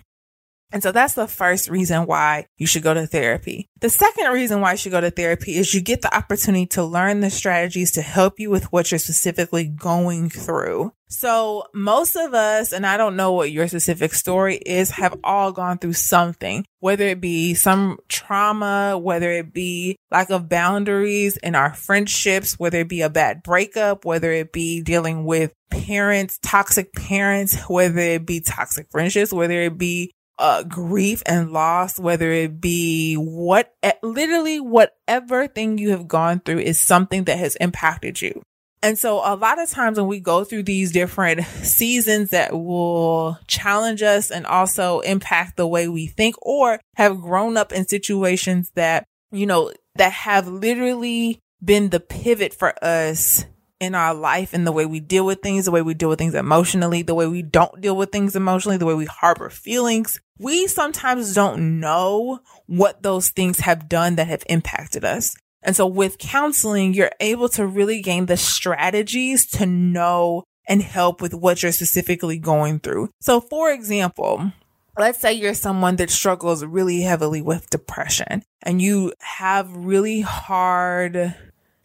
And 0.70 0.82
so 0.82 0.92
that's 0.92 1.14
the 1.14 1.26
first 1.26 1.70
reason 1.70 2.06
why 2.06 2.46
you 2.58 2.66
should 2.66 2.82
go 2.82 2.92
to 2.92 3.06
therapy. 3.06 3.68
The 3.80 3.88
second 3.88 4.32
reason 4.32 4.60
why 4.60 4.72
you 4.72 4.78
should 4.78 4.92
go 4.92 5.00
to 5.00 5.10
therapy 5.10 5.56
is 5.56 5.72
you 5.72 5.80
get 5.80 6.02
the 6.02 6.14
opportunity 6.14 6.66
to 6.66 6.84
learn 6.84 7.20
the 7.20 7.30
strategies 7.30 7.92
to 7.92 8.02
help 8.02 8.38
you 8.38 8.50
with 8.50 8.70
what 8.72 8.90
you're 8.90 8.98
specifically 8.98 9.64
going 9.64 10.28
through. 10.28 10.92
So 11.10 11.64
most 11.72 12.16
of 12.16 12.34
us, 12.34 12.72
and 12.72 12.84
I 12.84 12.98
don't 12.98 13.16
know 13.16 13.32
what 13.32 13.50
your 13.50 13.66
specific 13.66 14.12
story 14.12 14.56
is, 14.56 14.90
have 14.90 15.18
all 15.24 15.52
gone 15.52 15.78
through 15.78 15.94
something, 15.94 16.66
whether 16.80 17.04
it 17.04 17.20
be 17.20 17.54
some 17.54 17.98
trauma, 18.08 18.98
whether 18.98 19.30
it 19.30 19.54
be 19.54 19.96
lack 20.10 20.28
of 20.28 20.50
boundaries 20.50 21.38
in 21.38 21.54
our 21.54 21.72
friendships, 21.72 22.58
whether 22.58 22.80
it 22.80 22.88
be 22.88 23.00
a 23.00 23.08
bad 23.08 23.42
breakup, 23.42 24.04
whether 24.04 24.30
it 24.32 24.52
be 24.52 24.82
dealing 24.82 25.24
with 25.24 25.52
parents, 25.70 26.38
toxic 26.42 26.92
parents, 26.92 27.56
whether 27.68 28.00
it 28.00 28.26
be 28.26 28.40
toxic 28.40 28.90
friendships, 28.90 29.32
whether 29.32 29.62
it 29.62 29.78
be 29.78 30.12
uh, 30.38 30.62
grief 30.62 31.22
and 31.26 31.52
loss, 31.52 31.98
whether 31.98 32.30
it 32.30 32.60
be 32.60 33.14
what, 33.14 33.74
literally 34.02 34.60
whatever 34.60 35.46
thing 35.46 35.78
you 35.78 35.90
have 35.90 36.08
gone 36.08 36.40
through 36.40 36.60
is 36.60 36.80
something 36.80 37.24
that 37.24 37.38
has 37.38 37.56
impacted 37.56 38.20
you. 38.20 38.42
And 38.82 38.96
so 38.96 39.20
a 39.24 39.34
lot 39.34 39.60
of 39.60 39.68
times 39.68 39.98
when 39.98 40.06
we 40.06 40.20
go 40.20 40.44
through 40.44 40.62
these 40.62 40.92
different 40.92 41.44
seasons 41.62 42.30
that 42.30 42.52
will 42.52 43.38
challenge 43.48 44.02
us 44.02 44.30
and 44.30 44.46
also 44.46 45.00
impact 45.00 45.56
the 45.56 45.66
way 45.66 45.88
we 45.88 46.06
think 46.06 46.36
or 46.40 46.80
have 46.94 47.20
grown 47.20 47.56
up 47.56 47.72
in 47.72 47.88
situations 47.88 48.70
that, 48.76 49.04
you 49.32 49.46
know, 49.46 49.72
that 49.96 50.12
have 50.12 50.46
literally 50.46 51.40
been 51.62 51.90
the 51.90 51.98
pivot 51.98 52.54
for 52.54 52.72
us 52.84 53.44
in 53.80 53.94
our 53.94 54.14
life 54.14 54.52
and 54.52 54.66
the 54.66 54.72
way 54.72 54.86
we 54.86 55.00
deal 55.00 55.24
with 55.24 55.40
things, 55.40 55.64
the 55.64 55.70
way 55.70 55.82
we 55.82 55.94
deal 55.94 56.08
with 56.08 56.18
things 56.18 56.34
emotionally, 56.34 57.02
the 57.02 57.14
way 57.14 57.26
we 57.26 57.42
don't 57.42 57.80
deal 57.80 57.96
with 57.96 58.10
things 58.10 58.34
emotionally, 58.34 58.76
the 58.76 58.86
way 58.86 58.94
we 58.94 59.04
harbor 59.04 59.50
feelings. 59.50 60.20
We 60.38 60.66
sometimes 60.66 61.34
don't 61.34 61.80
know 61.80 62.40
what 62.66 63.02
those 63.02 63.30
things 63.30 63.60
have 63.60 63.88
done 63.88 64.16
that 64.16 64.28
have 64.28 64.44
impacted 64.48 65.04
us. 65.04 65.36
And 65.62 65.74
so 65.76 65.86
with 65.86 66.18
counseling, 66.18 66.94
you're 66.94 67.10
able 67.20 67.48
to 67.50 67.66
really 67.66 68.00
gain 68.00 68.26
the 68.26 68.36
strategies 68.36 69.46
to 69.52 69.66
know 69.66 70.44
and 70.68 70.82
help 70.82 71.20
with 71.20 71.34
what 71.34 71.62
you're 71.62 71.72
specifically 71.72 72.38
going 72.38 72.78
through. 72.78 73.10
So 73.20 73.40
for 73.40 73.70
example, 73.70 74.52
let's 74.96 75.18
say 75.18 75.32
you're 75.32 75.54
someone 75.54 75.96
that 75.96 76.10
struggles 76.10 76.64
really 76.64 77.02
heavily 77.02 77.40
with 77.40 77.70
depression 77.70 78.42
and 78.62 78.82
you 78.82 79.12
have 79.20 79.74
really 79.74 80.20
hard 80.20 81.34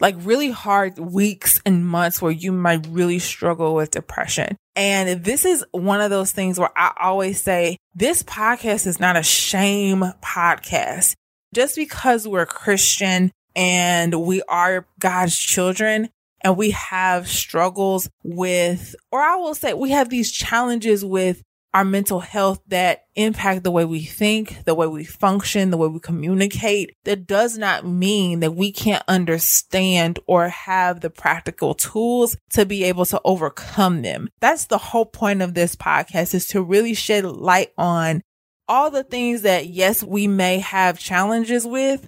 like 0.04 0.16
really 0.20 0.52
hard 0.52 1.00
weeks 1.00 1.62
and 1.66 1.88
months 1.88 2.22
where 2.22 2.30
you 2.30 2.52
might 2.52 2.86
really 2.90 3.20
struggle 3.20 3.74
with 3.74 3.92
depression. 3.92 4.58
And 4.76 5.24
this 5.24 5.46
is 5.46 5.64
one 5.72 6.02
of 6.02 6.10
those 6.10 6.34
things 6.34 6.60
where 6.60 6.78
I 6.78 6.92
always 7.00 7.42
say 7.42 7.78
this 7.96 8.22
podcast 8.22 8.86
is 8.86 9.00
not 9.00 9.16
a 9.16 9.24
shame 9.24 10.04
podcast. 10.22 11.16
Just 11.56 11.78
because 11.78 12.28
we're 12.28 12.46
Christian 12.46 13.32
and 13.56 14.14
we 14.14 14.42
are 14.50 14.86
God's 15.00 15.38
children 15.38 16.10
and 16.42 16.58
we 16.58 16.72
have 16.72 17.30
struggles 17.30 18.10
with, 18.26 18.98
or 19.10 19.22
I 19.22 19.38
will 19.38 19.56
say 19.56 19.74
we 19.74 19.92
have 19.92 20.10
these 20.10 20.34
challenges 20.34 21.06
with 21.06 21.42
our 21.74 21.84
mental 21.84 22.20
health 22.20 22.62
that 22.68 23.06
impact 23.16 23.64
the 23.64 23.72
way 23.72 23.86
we 23.86 24.04
think, 24.04 24.64
the 24.66 24.76
way 24.76 24.88
we 24.88 25.04
function, 25.04 25.72
the 25.72 25.78
way 25.78 25.88
we 25.88 26.00
communicate. 26.00 26.96
That 27.04 27.26
does 27.26 27.58
not 27.58 27.86
mean 27.86 28.42
that 28.42 28.56
we 28.56 28.72
can't 28.72 29.04
understand 29.08 30.20
or 30.28 30.50
have 30.50 31.02
the 31.02 31.10
practical 31.10 31.74
tools 31.74 32.38
to 32.52 32.66
be 32.66 32.84
able 32.84 33.06
to 33.08 33.22
overcome 33.26 34.02
them. 34.02 34.30
That's 34.40 34.66
the 34.66 34.78
whole 34.78 35.06
point 35.06 35.42
of 35.42 35.54
this 35.54 35.76
podcast 35.76 36.34
is 36.34 36.48
to 36.48 36.62
really 36.62 36.94
shed 36.94 37.26
light 37.26 37.72
on 37.78 38.22
all 38.68 38.92
the 38.92 39.04
things 39.04 39.42
that 39.42 39.68
yes, 39.68 40.04
we 40.04 40.28
may 40.28 40.60
have 40.60 41.00
challenges 41.00 41.66
with, 41.66 42.08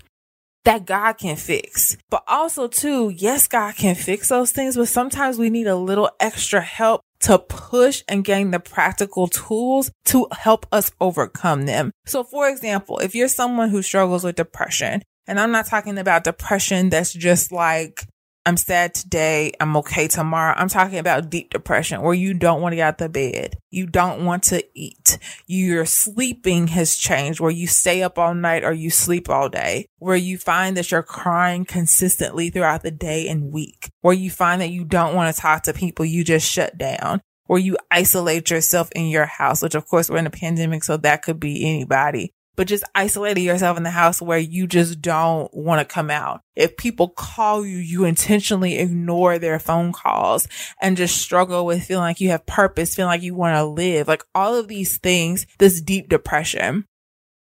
that 0.64 0.86
God 0.86 1.14
can 1.14 1.36
fix. 1.36 1.98
But 2.10 2.24
also 2.28 2.68
too, 2.68 3.10
yes, 3.10 3.48
God 3.48 3.76
can 3.76 3.96
fix 3.96 4.30
those 4.30 4.52
things, 4.52 4.76
but 4.76 4.88
sometimes 4.88 5.38
we 5.38 5.50
need 5.50 5.68
a 5.68 5.76
little 5.76 6.10
extra 6.20 6.62
help 6.62 7.02
to 7.26 7.40
push 7.40 8.04
and 8.08 8.24
gain 8.24 8.52
the 8.52 8.60
practical 8.60 9.28
tools 9.28 9.92
to 10.06 10.28
help 10.32 10.68
us 10.72 10.92
overcome 11.02 11.66
them. 11.66 11.92
So 12.06 12.24
for 12.24 12.48
example, 12.48 13.00
if 13.00 13.16
you're 13.16 13.28
someone 13.28 13.70
who 13.70 13.82
struggles 13.82 14.24
with 14.24 14.36
depression, 14.36 15.02
and 15.26 15.40
I'm 15.40 15.52
not 15.52 15.66
talking 15.66 15.98
about 15.98 16.24
depression 16.24 16.90
that's 16.90 17.12
just 17.12 17.52
like 17.52 18.05
I'm 18.48 18.58
sad 18.58 18.94
today. 18.94 19.54
I'm 19.60 19.76
okay 19.78 20.08
tomorrow. 20.08 20.54
I'm 20.56 20.70
talking 20.70 21.00
about 21.00 21.32
deep 21.32 21.50
depression 21.50 22.04
where 22.04 22.14
you 22.14 22.36
don't 22.36 22.62
want 22.62 22.74
to 22.74 22.76
get 22.76 22.88
out 22.88 22.98
the 23.00 23.10
bed. 23.10 23.58
You 23.72 23.88
don't 23.88 24.24
want 24.24 24.44
to 24.44 24.64
eat. 24.76 25.18
Your 25.48 25.88
sleeping 25.88 26.68
has 26.68 26.96
changed 26.96 27.40
where 27.40 27.50
you 27.50 27.66
stay 27.66 28.04
up 28.04 28.20
all 28.20 28.36
night 28.36 28.64
or 28.64 28.72
you 28.72 28.92
sleep 28.92 29.30
all 29.32 29.50
day, 29.50 29.88
where 29.98 30.16
you 30.16 30.38
find 30.38 30.78
that 30.78 30.92
you're 30.92 31.02
crying 31.02 31.66
consistently 31.66 32.52
throughout 32.52 32.84
the 32.84 32.92
day 32.92 33.28
and 33.28 33.52
week, 33.52 33.90
where 34.02 34.14
you 34.14 34.30
find 34.30 34.62
that 34.62 34.70
you 34.70 34.86
don't 34.86 35.16
want 35.16 35.36
to 35.36 35.42
talk 35.42 35.64
to 35.64 35.74
people. 35.74 36.06
You 36.06 36.24
just 36.24 36.48
shut 36.48 36.78
down, 36.78 37.22
where 37.48 37.60
you 37.60 37.78
isolate 37.90 38.52
yourself 38.52 38.92
in 38.96 39.08
your 39.08 39.26
house, 39.26 39.64
which 39.64 39.74
of 39.74 39.88
course 39.88 40.08
we're 40.08 40.18
in 40.18 40.28
a 40.28 40.32
pandemic. 40.32 40.84
So 40.84 40.98
that 40.98 41.24
could 41.24 41.40
be 41.40 41.68
anybody 41.68 42.35
but 42.56 42.68
just 42.68 42.84
isolating 42.94 43.44
yourself 43.44 43.78
in 43.78 43.84
the 43.84 43.90
house 43.90 44.22
where 44.22 44.38
you 44.38 44.68
just 44.68 45.02
don't 45.02 45.54
want 45.54 45.80
to 45.80 45.94
come 45.94 46.10
out. 46.10 46.42
If 46.56 46.78
people 46.78 47.10
call 47.10 47.66
you, 47.66 47.78
you 47.78 48.06
intentionally 48.06 48.78
ignore 48.78 49.40
their 49.40 49.60
phone 49.60 49.92
calls 49.94 50.48
and 50.82 50.98
just 50.98 51.18
struggle 51.18 51.66
with 51.66 51.84
feeling 51.84 52.04
like 52.04 52.22
you 52.22 52.30
have 52.30 52.46
purpose, 52.46 52.96
feeling 52.96 53.10
like 53.10 53.22
you 53.22 53.36
want 53.36 53.56
to 53.56 53.66
live, 53.66 54.08
like 54.08 54.24
all 54.34 54.56
of 54.56 54.68
these 54.68 54.98
things, 54.98 55.46
this 55.60 55.82
deep 55.82 56.10
depression. 56.10 56.86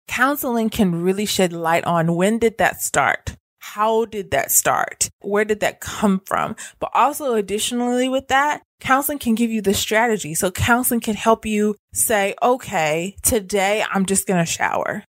Counseling 0.07 0.69
can 0.69 1.01
really 1.01 1.25
shed 1.25 1.51
light 1.51 1.83
on 1.85 2.15
when 2.15 2.37
did 2.37 2.57
that 2.59 2.81
start? 2.81 3.35
How 3.59 4.05
did 4.05 4.29
that 4.31 4.51
start? 4.51 5.09
Where 5.21 5.43
did 5.43 5.61
that 5.61 5.81
come 5.81 6.21
from? 6.25 6.55
But 6.79 6.91
also 6.93 7.33
additionally 7.33 8.07
with 8.07 8.27
that, 8.27 8.61
counseling 8.79 9.19
can 9.19 9.35
give 9.35 9.51
you 9.51 9.61
the 9.61 9.73
strategy. 9.73 10.33
So 10.33 10.51
counseling 10.51 11.01
can 11.01 11.15
help 11.15 11.45
you 11.45 11.75
say, 11.93 12.35
okay, 12.41 13.15
today 13.23 13.83
I'm 13.91 14.05
just 14.05 14.27
going 14.27 14.43
to 14.43 14.51
shower. 14.51 15.03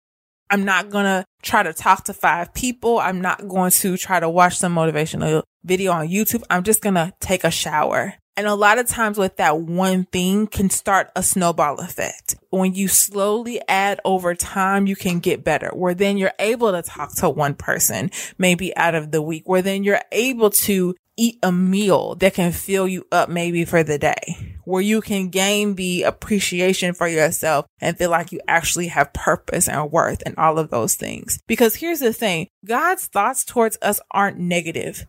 I'm 0.50 0.64
not 0.64 0.90
going 0.90 1.04
to 1.04 1.24
try 1.42 1.62
to 1.62 1.72
talk 1.72 2.04
to 2.04 2.12
five 2.12 2.52
people. 2.52 2.98
I'm 2.98 3.22
not 3.22 3.48
going 3.48 3.70
to 3.70 3.96
try 3.96 4.20
to 4.20 4.28
watch 4.28 4.58
some 4.58 4.74
motivational 4.74 5.42
video 5.64 5.92
on 5.92 6.08
YouTube. 6.08 6.42
I'm 6.50 6.62
just 6.62 6.82
going 6.82 6.96
to 6.96 7.12
take 7.20 7.44
a 7.44 7.50
shower. 7.50 8.14
And 8.36 8.46
a 8.46 8.54
lot 8.54 8.78
of 8.78 8.86
times 8.86 9.18
with 9.18 9.36
that 9.36 9.60
one 9.60 10.04
thing 10.06 10.46
can 10.46 10.70
start 10.70 11.10
a 11.14 11.22
snowball 11.22 11.80
effect. 11.80 12.34
When 12.48 12.74
you 12.74 12.88
slowly 12.88 13.60
add 13.68 14.00
over 14.06 14.34
time, 14.34 14.86
you 14.86 14.96
can 14.96 15.18
get 15.18 15.44
better 15.44 15.68
where 15.68 15.94
then 15.94 16.16
you're 16.16 16.32
able 16.38 16.72
to 16.72 16.82
talk 16.82 17.14
to 17.16 17.28
one 17.28 17.54
person 17.54 18.10
maybe 18.38 18.74
out 18.74 18.94
of 18.94 19.10
the 19.10 19.20
week 19.20 19.42
where 19.46 19.60
then 19.60 19.84
you're 19.84 20.00
able 20.12 20.48
to 20.50 20.94
eat 21.16 21.38
a 21.42 21.52
meal 21.52 22.14
that 22.16 22.34
can 22.34 22.52
fill 22.52 22.88
you 22.88 23.06
up 23.12 23.28
maybe 23.28 23.64
for 23.64 23.82
the 23.82 23.98
day 23.98 24.56
where 24.64 24.82
you 24.82 25.00
can 25.00 25.28
gain 25.28 25.74
the 25.74 26.02
appreciation 26.04 26.94
for 26.94 27.08
yourself 27.08 27.66
and 27.80 27.96
feel 27.96 28.10
like 28.10 28.32
you 28.32 28.40
actually 28.46 28.88
have 28.88 29.12
purpose 29.12 29.68
and 29.68 29.90
worth 29.90 30.22
and 30.24 30.36
all 30.38 30.58
of 30.58 30.70
those 30.70 30.94
things. 30.94 31.40
Because 31.46 31.76
here's 31.76 32.00
the 32.00 32.12
thing. 32.12 32.48
God's 32.64 33.06
thoughts 33.06 33.44
towards 33.44 33.78
us 33.82 34.00
aren't 34.10 34.38
negative. 34.38 35.06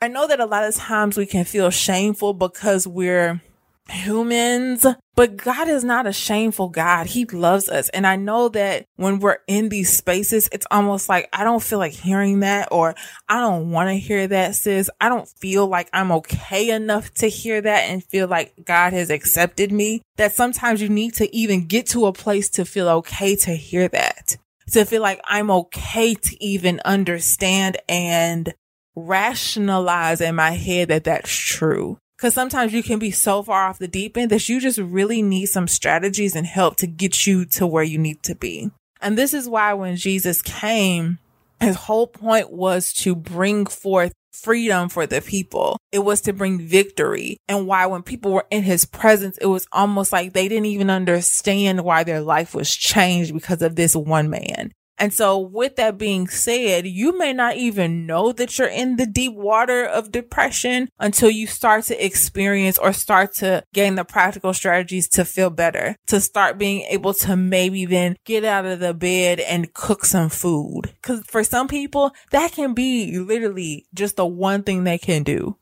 I 0.00 0.08
know 0.08 0.26
that 0.26 0.40
a 0.40 0.46
lot 0.46 0.64
of 0.64 0.74
times 0.74 1.16
we 1.16 1.26
can 1.26 1.44
feel 1.44 1.70
shameful 1.70 2.34
because 2.34 2.86
we're 2.86 3.40
humans, 3.88 4.84
but 5.14 5.36
God 5.36 5.68
is 5.68 5.84
not 5.84 6.06
a 6.06 6.12
shameful 6.12 6.68
God. 6.68 7.06
He 7.06 7.24
loves 7.24 7.68
us. 7.68 7.88
And 7.90 8.06
I 8.06 8.16
know 8.16 8.48
that 8.50 8.86
when 8.96 9.18
we're 9.18 9.38
in 9.46 9.68
these 9.68 9.96
spaces, 9.96 10.48
it's 10.52 10.66
almost 10.70 11.08
like 11.08 11.28
I 11.32 11.44
don't 11.44 11.62
feel 11.62 11.78
like 11.78 11.92
hearing 11.92 12.40
that 12.40 12.68
or 12.70 12.94
I 13.28 13.40
don't 13.40 13.70
want 13.70 13.88
to 13.88 13.94
hear 13.94 14.26
that, 14.26 14.56
sis. 14.56 14.90
I 15.00 15.08
don't 15.08 15.28
feel 15.28 15.66
like 15.66 15.88
I'm 15.92 16.12
okay 16.12 16.70
enough 16.70 17.12
to 17.14 17.28
hear 17.28 17.60
that 17.60 17.88
and 17.88 18.04
feel 18.04 18.28
like 18.28 18.64
God 18.64 18.92
has 18.92 19.10
accepted 19.10 19.72
me. 19.72 20.02
That 20.16 20.32
sometimes 20.32 20.82
you 20.82 20.88
need 20.88 21.14
to 21.14 21.34
even 21.34 21.66
get 21.66 21.86
to 21.88 22.06
a 22.06 22.12
place 22.12 22.50
to 22.50 22.64
feel 22.64 22.88
okay 22.88 23.36
to 23.36 23.52
hear 23.52 23.88
that. 23.88 24.36
To 24.72 24.84
feel 24.84 25.02
like 25.02 25.20
I'm 25.24 25.50
okay 25.50 26.14
to 26.14 26.44
even 26.44 26.80
understand 26.84 27.78
and 27.88 28.52
rationalize 28.96 30.20
in 30.20 30.34
my 30.34 30.52
head 30.52 30.88
that 30.88 31.04
that's 31.04 31.30
true. 31.30 31.98
Cause 32.18 32.32
sometimes 32.32 32.72
you 32.72 32.82
can 32.82 32.98
be 32.98 33.10
so 33.10 33.42
far 33.42 33.66
off 33.66 33.78
the 33.78 33.88
deep 33.88 34.16
end 34.16 34.30
that 34.30 34.48
you 34.48 34.58
just 34.58 34.78
really 34.78 35.20
need 35.20 35.46
some 35.46 35.68
strategies 35.68 36.34
and 36.34 36.46
help 36.46 36.76
to 36.76 36.86
get 36.86 37.26
you 37.26 37.44
to 37.44 37.66
where 37.66 37.82
you 37.82 37.98
need 37.98 38.22
to 38.22 38.34
be. 38.34 38.70
And 39.02 39.18
this 39.18 39.34
is 39.34 39.48
why 39.48 39.74
when 39.74 39.96
Jesus 39.96 40.40
came, 40.40 41.18
his 41.60 41.76
whole 41.76 42.06
point 42.06 42.50
was 42.50 42.92
to 42.94 43.14
bring 43.14 43.66
forth 43.66 44.12
freedom 44.32 44.88
for 44.88 45.06
the 45.06 45.20
people. 45.20 45.78
It 45.92 46.00
was 46.00 46.20
to 46.22 46.32
bring 46.32 46.60
victory. 46.60 47.38
And 47.48 47.66
why 47.66 47.86
when 47.86 48.02
people 48.02 48.32
were 48.32 48.46
in 48.50 48.62
his 48.62 48.84
presence, 48.84 49.38
it 49.38 49.46
was 49.46 49.66
almost 49.72 50.12
like 50.12 50.32
they 50.32 50.48
didn't 50.48 50.66
even 50.66 50.90
understand 50.90 51.84
why 51.84 52.04
their 52.04 52.20
life 52.20 52.54
was 52.54 52.74
changed 52.74 53.32
because 53.32 53.62
of 53.62 53.76
this 53.76 53.96
one 53.96 54.30
man. 54.30 54.72
And 54.98 55.12
so 55.12 55.38
with 55.38 55.76
that 55.76 55.98
being 55.98 56.26
said, 56.26 56.86
you 56.86 57.16
may 57.18 57.32
not 57.32 57.56
even 57.56 58.06
know 58.06 58.32
that 58.32 58.58
you're 58.58 58.68
in 58.68 58.96
the 58.96 59.06
deep 59.06 59.34
water 59.34 59.84
of 59.84 60.10
depression 60.10 60.88
until 60.98 61.30
you 61.30 61.46
start 61.46 61.84
to 61.84 62.04
experience 62.04 62.78
or 62.78 62.92
start 62.92 63.34
to 63.34 63.62
gain 63.74 63.96
the 63.96 64.04
practical 64.04 64.54
strategies 64.54 65.08
to 65.10 65.24
feel 65.24 65.50
better, 65.50 65.96
to 66.06 66.20
start 66.20 66.58
being 66.58 66.82
able 66.82 67.12
to 67.14 67.36
maybe 67.36 67.84
then 67.84 68.16
get 68.24 68.44
out 68.44 68.64
of 68.64 68.80
the 68.80 68.94
bed 68.94 69.40
and 69.40 69.74
cook 69.74 70.04
some 70.04 70.30
food. 70.30 70.94
Cause 71.02 71.22
for 71.26 71.44
some 71.44 71.68
people, 71.68 72.12
that 72.30 72.52
can 72.52 72.72
be 72.72 73.18
literally 73.18 73.86
just 73.92 74.16
the 74.16 74.26
one 74.26 74.62
thing 74.62 74.84
they 74.84 74.98
can 74.98 75.22
do. 75.22 75.56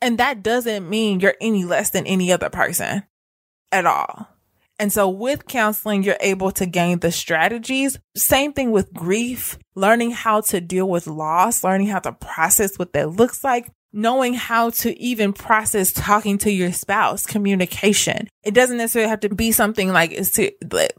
And 0.00 0.18
that 0.18 0.42
doesn't 0.42 0.88
mean 0.88 1.20
you're 1.20 1.34
any 1.40 1.64
less 1.64 1.90
than 1.90 2.06
any 2.06 2.30
other 2.30 2.50
person 2.50 3.04
at 3.72 3.86
all. 3.86 4.33
And 4.78 4.92
so 4.92 5.08
with 5.08 5.46
counseling, 5.46 6.02
you're 6.02 6.16
able 6.20 6.50
to 6.52 6.66
gain 6.66 6.98
the 6.98 7.12
strategies. 7.12 7.98
Same 8.16 8.52
thing 8.52 8.72
with 8.72 8.92
grief, 8.92 9.58
learning 9.74 10.10
how 10.10 10.40
to 10.42 10.60
deal 10.60 10.88
with 10.88 11.06
loss, 11.06 11.62
learning 11.62 11.88
how 11.88 12.00
to 12.00 12.12
process 12.12 12.76
what 12.76 12.92
that 12.94 13.10
looks 13.10 13.44
like, 13.44 13.70
knowing 13.92 14.34
how 14.34 14.70
to 14.70 14.98
even 15.00 15.32
process 15.32 15.92
talking 15.92 16.38
to 16.38 16.50
your 16.50 16.72
spouse, 16.72 17.24
communication. 17.24 18.28
It 18.42 18.54
doesn't 18.54 18.76
necessarily 18.78 19.10
have 19.10 19.20
to 19.20 19.28
be 19.28 19.52
something 19.52 19.92
like 19.92 20.10
it's 20.12 20.38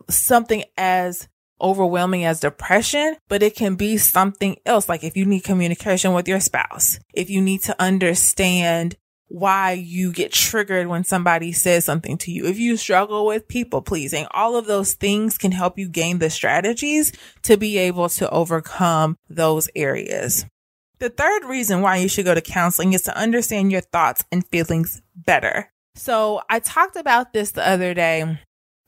something 0.09 0.63
as 0.77 1.27
overwhelming 1.59 2.25
as 2.25 2.39
depression, 2.39 3.17
but 3.27 3.43
it 3.43 3.55
can 3.55 3.75
be 3.75 3.97
something 3.97 4.55
else. 4.65 4.87
Like 4.87 5.03
if 5.03 5.17
you 5.17 5.25
need 5.25 5.43
communication 5.43 6.13
with 6.13 6.27
your 6.27 6.39
spouse, 6.39 6.99
if 7.13 7.29
you 7.29 7.41
need 7.41 7.61
to 7.63 7.81
understand 7.81 8.95
why 9.27 9.71
you 9.71 10.11
get 10.11 10.31
triggered 10.31 10.87
when 10.87 11.03
somebody 11.03 11.51
says 11.51 11.85
something 11.85 12.17
to 12.19 12.31
you. 12.31 12.45
If 12.45 12.59
you 12.59 12.77
struggle 12.77 13.25
with 13.25 13.47
people 13.47 13.81
pleasing, 13.81 14.27
all 14.31 14.55
of 14.55 14.65
those 14.65 14.93
things 14.93 15.37
can 15.37 15.51
help 15.51 15.77
you 15.77 15.89
gain 15.89 16.19
the 16.19 16.29
strategies 16.29 17.11
to 17.43 17.57
be 17.57 17.77
able 17.77 18.09
to 18.09 18.29
overcome 18.29 19.17
those 19.29 19.69
areas. 19.75 20.45
The 20.99 21.09
third 21.09 21.43
reason 21.45 21.81
why 21.81 21.97
you 21.97 22.07
should 22.07 22.25
go 22.25 22.35
to 22.35 22.41
counseling 22.41 22.93
is 22.93 23.01
to 23.03 23.17
understand 23.17 23.71
your 23.71 23.81
thoughts 23.81 24.23
and 24.31 24.47
feelings 24.47 25.01
better. 25.15 25.71
So 25.95 26.41
I 26.49 26.59
talked 26.59 26.95
about 26.95 27.33
this 27.33 27.51
the 27.51 27.67
other 27.67 27.93
day 27.93 28.39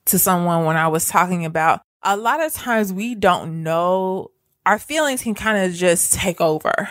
to 0.05 0.19
someone 0.19 0.65
when 0.65 0.77
I 0.77 0.87
was 0.87 1.07
talking 1.07 1.45
about 1.45 1.81
a 2.03 2.15
lot 2.15 2.41
of 2.41 2.53
times 2.53 2.93
we 2.93 3.15
don't 3.15 3.63
know 3.63 4.31
our 4.65 4.79
feelings 4.79 5.23
can 5.23 5.33
kind 5.33 5.65
of 5.65 5.73
just 5.73 6.13
take 6.13 6.41
over 6.41 6.89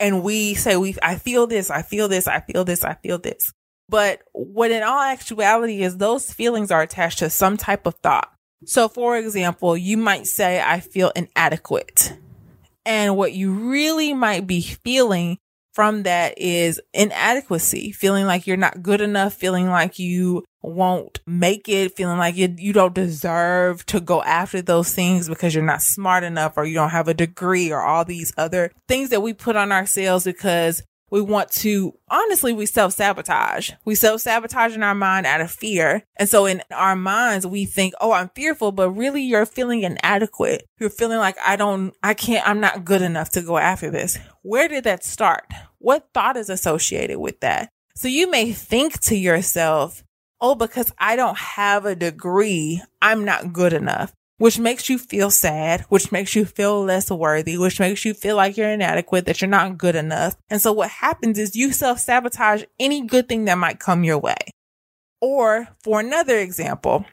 and 0.00 0.22
we 0.24 0.54
say 0.54 0.76
we 0.76 0.96
I 1.02 1.16
feel 1.16 1.46
this, 1.46 1.70
I 1.70 1.82
feel 1.82 2.08
this, 2.08 2.26
I 2.26 2.40
feel 2.40 2.64
this, 2.64 2.82
I 2.82 2.94
feel 2.94 3.18
this. 3.18 3.52
But 3.88 4.22
what 4.32 4.70
in 4.70 4.82
all 4.82 5.02
actuality 5.02 5.82
is 5.82 5.98
those 5.98 6.32
feelings 6.32 6.70
are 6.70 6.82
attached 6.82 7.18
to 7.18 7.30
some 7.30 7.56
type 7.56 7.86
of 7.86 7.94
thought. 7.96 8.32
So 8.64 8.88
for 8.88 9.16
example, 9.16 9.76
you 9.76 9.96
might 9.96 10.26
say 10.26 10.60
I 10.60 10.80
feel 10.80 11.12
inadequate. 11.14 12.16
And 12.86 13.16
what 13.16 13.32
you 13.32 13.52
really 13.52 14.14
might 14.14 14.46
be 14.46 14.62
feeling 14.62 15.38
from 15.72 16.02
that 16.02 16.38
is 16.38 16.80
inadequacy, 16.92 17.92
feeling 17.92 18.26
like 18.26 18.46
you're 18.46 18.56
not 18.56 18.82
good 18.82 19.00
enough, 19.00 19.34
feeling 19.34 19.68
like 19.68 19.98
you 19.98 20.44
won't 20.62 21.20
make 21.26 21.68
it, 21.68 21.96
feeling 21.96 22.18
like 22.18 22.36
you, 22.36 22.54
you 22.58 22.72
don't 22.72 22.94
deserve 22.94 23.84
to 23.86 24.00
go 24.00 24.22
after 24.22 24.60
those 24.60 24.92
things 24.92 25.28
because 25.28 25.54
you're 25.54 25.64
not 25.64 25.80
smart 25.80 26.24
enough 26.24 26.54
or 26.56 26.64
you 26.64 26.74
don't 26.74 26.90
have 26.90 27.08
a 27.08 27.14
degree 27.14 27.72
or 27.72 27.80
all 27.80 28.04
these 28.04 28.32
other 28.36 28.70
things 28.88 29.10
that 29.10 29.22
we 29.22 29.32
put 29.32 29.56
on 29.56 29.72
ourselves 29.72 30.24
because 30.24 30.82
we 31.10 31.20
want 31.20 31.50
to, 31.50 31.96
honestly, 32.08 32.52
we 32.52 32.66
self 32.66 32.92
sabotage. 32.92 33.72
We 33.84 33.94
self 33.94 34.20
sabotage 34.20 34.74
in 34.74 34.82
our 34.82 34.94
mind 34.94 35.26
out 35.26 35.40
of 35.40 35.50
fear. 35.50 36.04
And 36.16 36.28
so 36.28 36.46
in 36.46 36.62
our 36.70 36.96
minds, 36.96 37.46
we 37.46 37.64
think, 37.64 37.94
oh, 38.00 38.12
I'm 38.12 38.30
fearful, 38.30 38.72
but 38.72 38.90
really 38.90 39.22
you're 39.22 39.46
feeling 39.46 39.82
inadequate. 39.82 40.66
You're 40.78 40.90
feeling 40.90 41.18
like 41.18 41.36
I 41.44 41.56
don't, 41.56 41.94
I 42.02 42.14
can't, 42.14 42.46
I'm 42.48 42.60
not 42.60 42.84
good 42.84 43.02
enough 43.02 43.30
to 43.30 43.42
go 43.42 43.58
after 43.58 43.90
this. 43.90 44.18
Where 44.42 44.68
did 44.68 44.84
that 44.84 45.04
start? 45.04 45.52
What 45.78 46.08
thought 46.14 46.36
is 46.36 46.48
associated 46.48 47.18
with 47.18 47.40
that? 47.40 47.70
So 47.94 48.08
you 48.08 48.30
may 48.30 48.52
think 48.52 49.00
to 49.02 49.16
yourself, 49.16 50.04
oh, 50.40 50.54
because 50.54 50.92
I 50.98 51.16
don't 51.16 51.36
have 51.36 51.84
a 51.84 51.94
degree, 51.94 52.82
I'm 53.02 53.24
not 53.24 53.52
good 53.52 53.72
enough 53.72 54.14
which 54.40 54.58
makes 54.58 54.88
you 54.88 54.96
feel 54.96 55.30
sad, 55.30 55.82
which 55.90 56.10
makes 56.10 56.34
you 56.34 56.46
feel 56.46 56.82
less 56.82 57.10
worthy, 57.10 57.58
which 57.58 57.78
makes 57.78 58.06
you 58.06 58.14
feel 58.14 58.36
like 58.36 58.56
you're 58.56 58.70
inadequate, 58.70 59.26
that 59.26 59.42
you're 59.42 59.50
not 59.50 59.76
good 59.76 59.94
enough. 59.94 60.34
And 60.48 60.62
so 60.62 60.72
what 60.72 60.88
happens 60.88 61.38
is 61.38 61.54
you 61.54 61.72
self 61.72 61.98
sabotage 61.98 62.64
any 62.78 63.02
good 63.02 63.28
thing 63.28 63.44
that 63.44 63.58
might 63.58 63.78
come 63.78 64.02
your 64.02 64.16
way. 64.16 64.38
Or 65.20 65.68
for 65.84 66.00
another 66.00 66.38
example, 66.38 67.04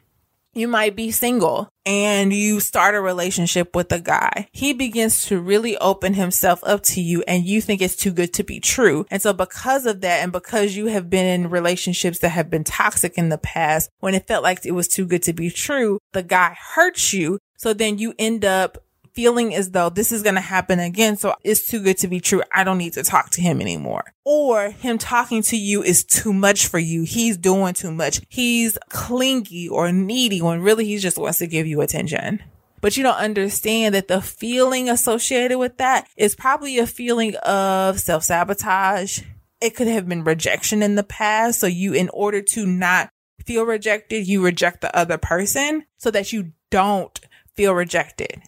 you 0.59 0.67
might 0.67 0.95
be 0.95 1.11
single 1.11 1.69
and 1.85 2.33
you 2.33 2.59
start 2.59 2.95
a 2.95 3.01
relationship 3.01 3.75
with 3.75 3.91
a 3.91 3.99
guy. 3.99 4.47
He 4.51 4.73
begins 4.73 5.25
to 5.25 5.39
really 5.39 5.77
open 5.77 6.13
himself 6.13 6.59
up 6.63 6.83
to 6.83 7.01
you 7.01 7.23
and 7.27 7.45
you 7.45 7.61
think 7.61 7.81
it's 7.81 7.95
too 7.95 8.11
good 8.11 8.33
to 8.33 8.43
be 8.43 8.59
true. 8.59 9.05
And 9.09 9.21
so 9.21 9.33
because 9.33 9.85
of 9.85 10.01
that 10.01 10.21
and 10.21 10.31
because 10.31 10.75
you 10.75 10.87
have 10.87 11.09
been 11.09 11.25
in 11.25 11.49
relationships 11.49 12.19
that 12.19 12.29
have 12.29 12.49
been 12.49 12.63
toxic 12.63 13.17
in 13.17 13.29
the 13.29 13.37
past, 13.37 13.89
when 13.99 14.13
it 14.13 14.27
felt 14.27 14.43
like 14.43 14.65
it 14.65 14.71
was 14.71 14.87
too 14.87 15.05
good 15.05 15.23
to 15.23 15.33
be 15.33 15.49
true, 15.49 15.99
the 16.13 16.23
guy 16.23 16.57
hurts 16.75 17.13
you. 17.13 17.39
So 17.57 17.73
then 17.73 17.97
you 17.97 18.13
end 18.19 18.45
up 18.45 18.77
feeling 19.17 19.55
as 19.55 19.71
though 19.71 19.89
this 19.89 20.12
is 20.12 20.21
going 20.21 20.36
to 20.36 20.41
happen 20.41 20.79
again. 20.79 21.17
So 21.17 21.33
it's 21.43 21.65
too 21.65 21.81
good 21.81 21.97
to 21.97 22.07
be 22.07 22.19
true. 22.19 22.43
I 22.53 22.63
don't 22.63 22.77
need 22.77 22.93
to 22.93 23.01
talk 23.01 23.31
to 23.31 23.41
him 23.41 23.59
anymore. 23.59 24.13
Or 24.24 24.69
him 24.69 25.00
talking 25.00 25.41
to 25.41 25.57
you 25.57 25.81
is 25.81 26.03
too 26.03 26.31
much 26.31 26.67
for 26.67 26.77
you. 26.77 27.01
He's 27.01 27.36
doing 27.36 27.74
too 27.74 27.89
much. 27.91 28.21
He's 28.29 28.77
clingy 28.89 29.69
or 29.69 29.91
needy 29.91 30.39
when 30.39 30.62
really 30.62 30.86
he 30.86 31.00
just 31.00 31.17
wants 31.17 31.39
to 31.39 31.47
give 31.47 31.65
you 31.65 31.81
attention. 31.81 32.43
But 32.79 32.95
you 32.95 33.01
don't 33.01 33.17
understand 33.17 33.95
that 33.95 34.07
the 34.07 34.21
feeling 34.21 34.88
associated 34.88 35.57
with 35.57 35.77
that 35.77 36.07
is 36.15 36.36
probably 36.36 36.77
a 36.77 36.86
feeling 36.86 37.36
of 37.38 38.00
self 38.00 38.24
sabotage. 38.24 39.21
It 39.59 39.75
could 39.75 39.87
have 39.87 40.07
been 40.07 40.25
rejection 40.25 40.83
in 40.83 40.94
the 40.94 41.03
past. 41.03 41.59
So 41.59 41.65
you, 41.65 41.94
in 41.94 42.09
order 42.09 42.44
to 42.44 42.68
not 42.68 43.09
feel 43.44 43.65
rejected, 43.65 44.27
you 44.27 44.46
reject 44.46 44.81
the 44.81 44.96
other 44.96 45.18
person 45.18 45.87
so 45.98 46.11
that 46.11 46.31
you 46.31 46.51
don't 46.70 47.20
feel 47.55 47.74
rejected. 47.74 48.44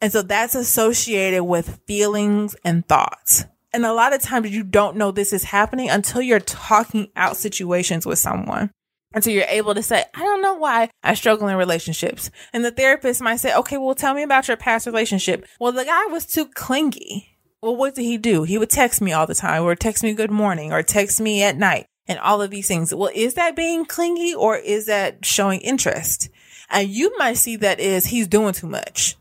And 0.00 0.12
so 0.12 0.22
that's 0.22 0.54
associated 0.54 1.44
with 1.44 1.80
feelings 1.86 2.54
and 2.64 2.86
thoughts. 2.86 3.44
And 3.72 3.84
a 3.84 3.92
lot 3.92 4.14
of 4.14 4.22
times 4.22 4.50
you 4.50 4.62
don't 4.62 4.96
know 4.96 5.10
this 5.10 5.32
is 5.32 5.44
happening 5.44 5.90
until 5.90 6.22
you're 6.22 6.40
talking 6.40 7.08
out 7.16 7.36
situations 7.36 8.06
with 8.06 8.18
someone. 8.18 8.70
Until 9.14 9.32
you're 9.32 9.44
able 9.48 9.74
to 9.74 9.82
say, 9.82 10.04
I 10.14 10.20
don't 10.20 10.42
know 10.42 10.54
why 10.54 10.90
I 11.02 11.14
struggle 11.14 11.48
in 11.48 11.56
relationships. 11.56 12.30
And 12.52 12.64
the 12.64 12.70
therapist 12.70 13.22
might 13.22 13.36
say, 13.36 13.54
okay, 13.54 13.78
well, 13.78 13.94
tell 13.94 14.14
me 14.14 14.22
about 14.22 14.48
your 14.48 14.56
past 14.56 14.86
relationship. 14.86 15.46
Well, 15.58 15.72
the 15.72 15.84
guy 15.84 16.06
was 16.06 16.26
too 16.26 16.46
clingy. 16.46 17.38
Well, 17.62 17.74
what 17.74 17.94
did 17.94 18.02
he 18.02 18.18
do? 18.18 18.44
He 18.44 18.58
would 18.58 18.70
text 18.70 19.00
me 19.00 19.12
all 19.12 19.26
the 19.26 19.34
time 19.34 19.64
or 19.64 19.74
text 19.74 20.02
me 20.02 20.12
good 20.12 20.30
morning 20.30 20.72
or 20.72 20.82
text 20.82 21.20
me 21.20 21.42
at 21.42 21.56
night 21.56 21.86
and 22.06 22.18
all 22.18 22.40
of 22.42 22.50
these 22.50 22.68
things. 22.68 22.94
Well, 22.94 23.10
is 23.14 23.34
that 23.34 23.56
being 23.56 23.84
clingy 23.84 24.34
or 24.34 24.56
is 24.56 24.86
that 24.86 25.24
showing 25.24 25.60
interest? 25.60 26.28
And 26.70 26.88
you 26.88 27.16
might 27.18 27.38
see 27.38 27.56
that 27.56 27.80
is 27.80 28.06
he's 28.06 28.28
doing 28.28 28.52
too 28.52 28.68
much. 28.68 29.16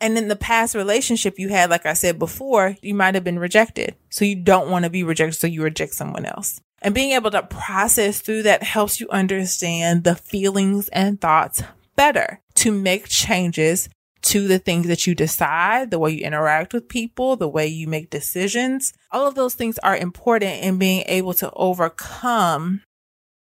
And 0.00 0.16
in 0.16 0.28
the 0.28 0.36
past 0.36 0.74
relationship 0.74 1.38
you 1.38 1.48
had, 1.48 1.70
like 1.70 1.86
I 1.86 1.92
said 1.92 2.18
before, 2.18 2.76
you 2.82 2.94
might 2.94 3.14
have 3.14 3.24
been 3.24 3.38
rejected. 3.38 3.96
So 4.10 4.24
you 4.24 4.36
don't 4.36 4.70
want 4.70 4.84
to 4.84 4.90
be 4.90 5.02
rejected. 5.02 5.38
So 5.38 5.46
you 5.46 5.62
reject 5.62 5.94
someone 5.94 6.24
else. 6.24 6.60
And 6.80 6.94
being 6.94 7.12
able 7.12 7.32
to 7.32 7.42
process 7.42 8.20
through 8.20 8.44
that 8.44 8.62
helps 8.62 9.00
you 9.00 9.08
understand 9.10 10.04
the 10.04 10.14
feelings 10.14 10.88
and 10.88 11.20
thoughts 11.20 11.62
better 11.96 12.40
to 12.54 12.70
make 12.70 13.08
changes 13.08 13.88
to 14.20 14.46
the 14.46 14.58
things 14.58 14.86
that 14.86 15.06
you 15.06 15.14
decide, 15.14 15.90
the 15.90 15.98
way 15.98 16.12
you 16.12 16.24
interact 16.24 16.72
with 16.72 16.88
people, 16.88 17.36
the 17.36 17.48
way 17.48 17.66
you 17.66 17.88
make 17.88 18.10
decisions. 18.10 18.92
All 19.10 19.26
of 19.26 19.34
those 19.34 19.54
things 19.54 19.78
are 19.78 19.96
important 19.96 20.62
in 20.62 20.78
being 20.78 21.04
able 21.06 21.34
to 21.34 21.50
overcome 21.52 22.82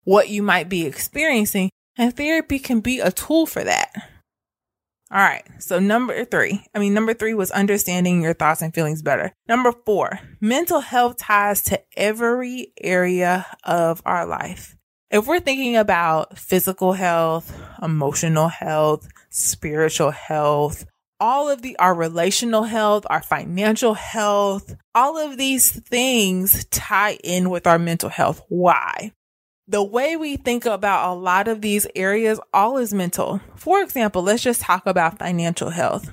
what 0.04 0.28
you 0.28 0.42
might 0.42 0.68
be 0.68 0.86
experiencing. 0.86 1.70
And 1.96 2.16
therapy 2.16 2.58
can 2.58 2.80
be 2.80 2.98
a 2.98 3.12
tool 3.12 3.46
for 3.46 3.62
that. 3.62 3.92
All 5.12 5.18
right. 5.18 5.44
So 5.58 5.80
number 5.80 6.24
three, 6.24 6.64
I 6.72 6.78
mean, 6.78 6.94
number 6.94 7.14
three 7.14 7.34
was 7.34 7.50
understanding 7.50 8.22
your 8.22 8.34
thoughts 8.34 8.62
and 8.62 8.72
feelings 8.72 9.02
better. 9.02 9.32
Number 9.48 9.72
four, 9.72 10.20
mental 10.40 10.80
health 10.80 11.16
ties 11.18 11.62
to 11.62 11.82
every 11.96 12.72
area 12.80 13.46
of 13.64 14.02
our 14.06 14.24
life. 14.24 14.76
If 15.10 15.26
we're 15.26 15.40
thinking 15.40 15.76
about 15.76 16.38
physical 16.38 16.92
health, 16.92 17.52
emotional 17.82 18.46
health, 18.46 19.08
spiritual 19.30 20.12
health, 20.12 20.86
all 21.18 21.50
of 21.50 21.62
the, 21.62 21.76
our 21.78 21.94
relational 21.94 22.62
health, 22.62 23.04
our 23.10 23.20
financial 23.20 23.94
health, 23.94 24.76
all 24.94 25.18
of 25.18 25.36
these 25.36 25.72
things 25.72 26.64
tie 26.66 27.18
in 27.24 27.50
with 27.50 27.66
our 27.66 27.78
mental 27.78 28.08
health. 28.08 28.42
Why? 28.48 29.12
The 29.70 29.82
way 29.84 30.16
we 30.16 30.36
think 30.36 30.66
about 30.66 31.12
a 31.12 31.14
lot 31.14 31.46
of 31.46 31.60
these 31.60 31.86
areas, 31.94 32.40
all 32.52 32.76
is 32.76 32.92
mental. 32.92 33.40
For 33.54 33.80
example, 33.80 34.22
let's 34.22 34.42
just 34.42 34.62
talk 34.62 34.84
about 34.84 35.18
financial 35.18 35.70
health. 35.70 36.12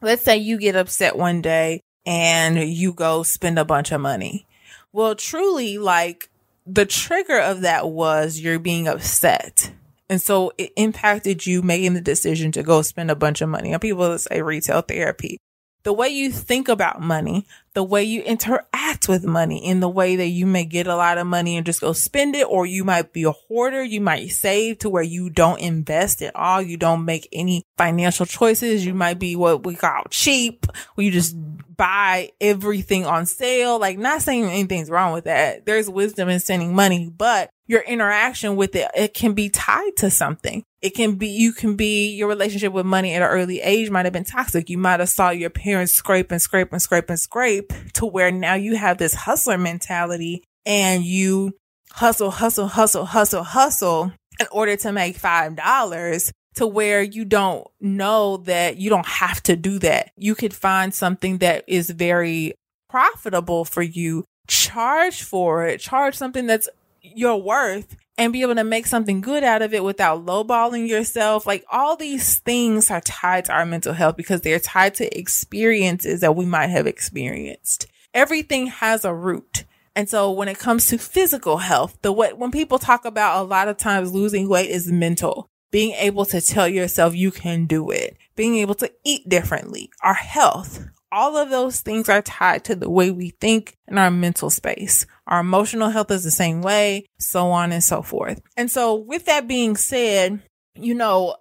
Let's 0.00 0.22
say 0.22 0.36
you 0.36 0.56
get 0.56 0.76
upset 0.76 1.18
one 1.18 1.42
day 1.42 1.80
and 2.06 2.56
you 2.56 2.92
go 2.92 3.24
spend 3.24 3.58
a 3.58 3.64
bunch 3.64 3.90
of 3.90 4.00
money. 4.00 4.46
Well, 4.92 5.16
truly, 5.16 5.78
like 5.78 6.30
the 6.64 6.86
trigger 6.86 7.40
of 7.40 7.62
that 7.62 7.88
was 7.88 8.38
you're 8.38 8.60
being 8.60 8.86
upset. 8.86 9.72
And 10.08 10.22
so 10.22 10.52
it 10.56 10.72
impacted 10.76 11.44
you 11.44 11.62
making 11.62 11.94
the 11.94 12.00
decision 12.00 12.52
to 12.52 12.62
go 12.62 12.82
spend 12.82 13.10
a 13.10 13.16
bunch 13.16 13.40
of 13.40 13.48
money. 13.48 13.72
And 13.72 13.82
people 13.82 14.16
say 14.16 14.42
retail 14.42 14.82
therapy 14.82 15.38
the 15.86 15.92
way 15.92 16.08
you 16.08 16.32
think 16.32 16.68
about 16.68 17.00
money, 17.00 17.46
the 17.76 17.84
way 17.84 18.02
you 18.02 18.22
interact 18.22 19.06
with 19.06 19.22
money 19.22 19.62
in 19.62 19.80
the 19.80 19.88
way 19.88 20.16
that 20.16 20.28
you 20.28 20.46
may 20.46 20.64
get 20.64 20.86
a 20.86 20.96
lot 20.96 21.18
of 21.18 21.26
money 21.26 21.58
and 21.58 21.66
just 21.66 21.82
go 21.82 21.92
spend 21.92 22.34
it, 22.34 22.46
or 22.48 22.64
you 22.64 22.84
might 22.84 23.12
be 23.12 23.24
a 23.24 23.32
hoarder. 23.32 23.84
You 23.84 24.00
might 24.00 24.30
save 24.30 24.78
to 24.78 24.88
where 24.88 25.02
you 25.02 25.28
don't 25.28 25.60
invest 25.60 26.22
at 26.22 26.34
all. 26.34 26.62
You 26.62 26.78
don't 26.78 27.04
make 27.04 27.28
any 27.34 27.64
financial 27.76 28.24
choices. 28.24 28.86
You 28.86 28.94
might 28.94 29.18
be 29.18 29.36
what 29.36 29.66
we 29.66 29.74
call 29.74 30.04
cheap, 30.08 30.64
where 30.94 31.04
you 31.04 31.10
just 31.10 31.36
buy 31.76 32.30
everything 32.40 33.04
on 33.04 33.26
sale. 33.26 33.78
Like 33.78 33.98
not 33.98 34.22
saying 34.22 34.46
anything's 34.46 34.88
wrong 34.88 35.12
with 35.12 35.24
that. 35.24 35.66
There's 35.66 35.90
wisdom 35.90 36.30
in 36.30 36.40
spending 36.40 36.74
money, 36.74 37.12
but 37.14 37.50
your 37.66 37.82
interaction 37.82 38.56
with 38.56 38.74
it, 38.74 38.90
it 38.96 39.12
can 39.12 39.34
be 39.34 39.50
tied 39.50 39.96
to 39.98 40.10
something. 40.10 40.64
It 40.86 40.94
can 40.94 41.16
be, 41.16 41.26
you 41.26 41.52
can 41.52 41.74
be, 41.74 42.14
your 42.14 42.28
relationship 42.28 42.72
with 42.72 42.86
money 42.86 43.12
at 43.12 43.20
an 43.20 43.26
early 43.26 43.60
age 43.60 43.90
might 43.90 44.06
have 44.06 44.12
been 44.12 44.22
toxic. 44.22 44.70
You 44.70 44.78
might 44.78 45.00
have 45.00 45.08
saw 45.08 45.30
your 45.30 45.50
parents 45.50 45.92
scrape 45.92 46.30
and 46.30 46.40
scrape 46.40 46.70
and 46.70 46.80
scrape 46.80 47.10
and 47.10 47.18
scrape 47.18 47.72
to 47.94 48.06
where 48.06 48.30
now 48.30 48.54
you 48.54 48.76
have 48.76 48.96
this 48.96 49.12
hustler 49.12 49.58
mentality 49.58 50.44
and 50.64 51.02
you 51.02 51.56
hustle, 51.90 52.30
hustle, 52.30 52.68
hustle, 52.68 53.04
hustle, 53.04 53.42
hustle 53.42 54.12
in 54.38 54.46
order 54.52 54.76
to 54.76 54.92
make 54.92 55.18
$5 55.18 56.32
to 56.54 56.66
where 56.68 57.02
you 57.02 57.24
don't 57.24 57.66
know 57.80 58.36
that 58.36 58.76
you 58.76 58.88
don't 58.88 59.08
have 59.08 59.42
to 59.42 59.56
do 59.56 59.80
that. 59.80 60.12
You 60.16 60.36
could 60.36 60.54
find 60.54 60.94
something 60.94 61.38
that 61.38 61.64
is 61.66 61.90
very 61.90 62.54
profitable 62.88 63.64
for 63.64 63.82
you 63.82 64.22
charge 64.46 65.24
for 65.24 65.66
it, 65.66 65.80
charge 65.80 66.14
something 66.14 66.46
that's 66.46 66.68
your 67.02 67.42
worth 67.42 67.96
and 68.18 68.32
be 68.32 68.42
able 68.42 68.54
to 68.54 68.64
make 68.64 68.86
something 68.86 69.20
good 69.20 69.44
out 69.44 69.62
of 69.62 69.74
it 69.74 69.84
without 69.84 70.24
lowballing 70.24 70.88
yourself. 70.88 71.46
Like 71.46 71.64
all 71.70 71.96
these 71.96 72.38
things 72.38 72.90
are 72.90 73.00
tied 73.00 73.46
to 73.46 73.52
our 73.52 73.66
mental 73.66 73.92
health 73.92 74.16
because 74.16 74.40
they're 74.40 74.58
tied 74.58 74.94
to 74.96 75.18
experiences 75.18 76.20
that 76.20 76.36
we 76.36 76.46
might 76.46 76.68
have 76.68 76.86
experienced. 76.86 77.86
Everything 78.14 78.68
has 78.68 79.04
a 79.04 79.14
root. 79.14 79.64
And 79.94 80.08
so 80.08 80.30
when 80.30 80.48
it 80.48 80.58
comes 80.58 80.86
to 80.86 80.98
physical 80.98 81.58
health, 81.58 81.98
the 82.02 82.12
way, 82.12 82.32
when 82.32 82.50
people 82.50 82.78
talk 82.78 83.04
about 83.04 83.40
a 83.40 83.48
lot 83.48 83.68
of 83.68 83.76
times 83.76 84.12
losing 84.12 84.48
weight 84.48 84.70
is 84.70 84.90
mental, 84.90 85.48
being 85.70 85.92
able 85.92 86.24
to 86.26 86.40
tell 86.40 86.68
yourself 86.68 87.14
you 87.14 87.30
can 87.30 87.66
do 87.66 87.90
it, 87.90 88.16
being 88.34 88.56
able 88.56 88.74
to 88.76 88.90
eat 89.04 89.28
differently, 89.28 89.90
our 90.02 90.14
health, 90.14 90.86
all 91.16 91.38
of 91.38 91.48
those 91.48 91.80
things 91.80 92.10
are 92.10 92.20
tied 92.20 92.62
to 92.64 92.76
the 92.76 92.90
way 92.90 93.10
we 93.10 93.30
think 93.40 93.74
in 93.88 93.96
our 93.96 94.10
mental 94.10 94.50
space. 94.50 95.06
Our 95.26 95.40
emotional 95.40 95.88
health 95.88 96.10
is 96.10 96.22
the 96.22 96.30
same 96.30 96.60
way, 96.60 97.06
so 97.18 97.50
on 97.50 97.72
and 97.72 97.82
so 97.82 98.02
forth. 98.02 98.42
And 98.54 98.70
so 98.70 98.94
with 98.94 99.24
that 99.24 99.48
being 99.48 99.76
said, 99.76 100.42
you 100.74 100.94
know, 100.94 101.36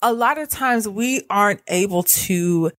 a 0.00 0.12
lot 0.12 0.38
of 0.38 0.48
times 0.48 0.88
we 0.88 1.22
aren't 1.28 1.62
able 1.66 2.04
to 2.04 2.70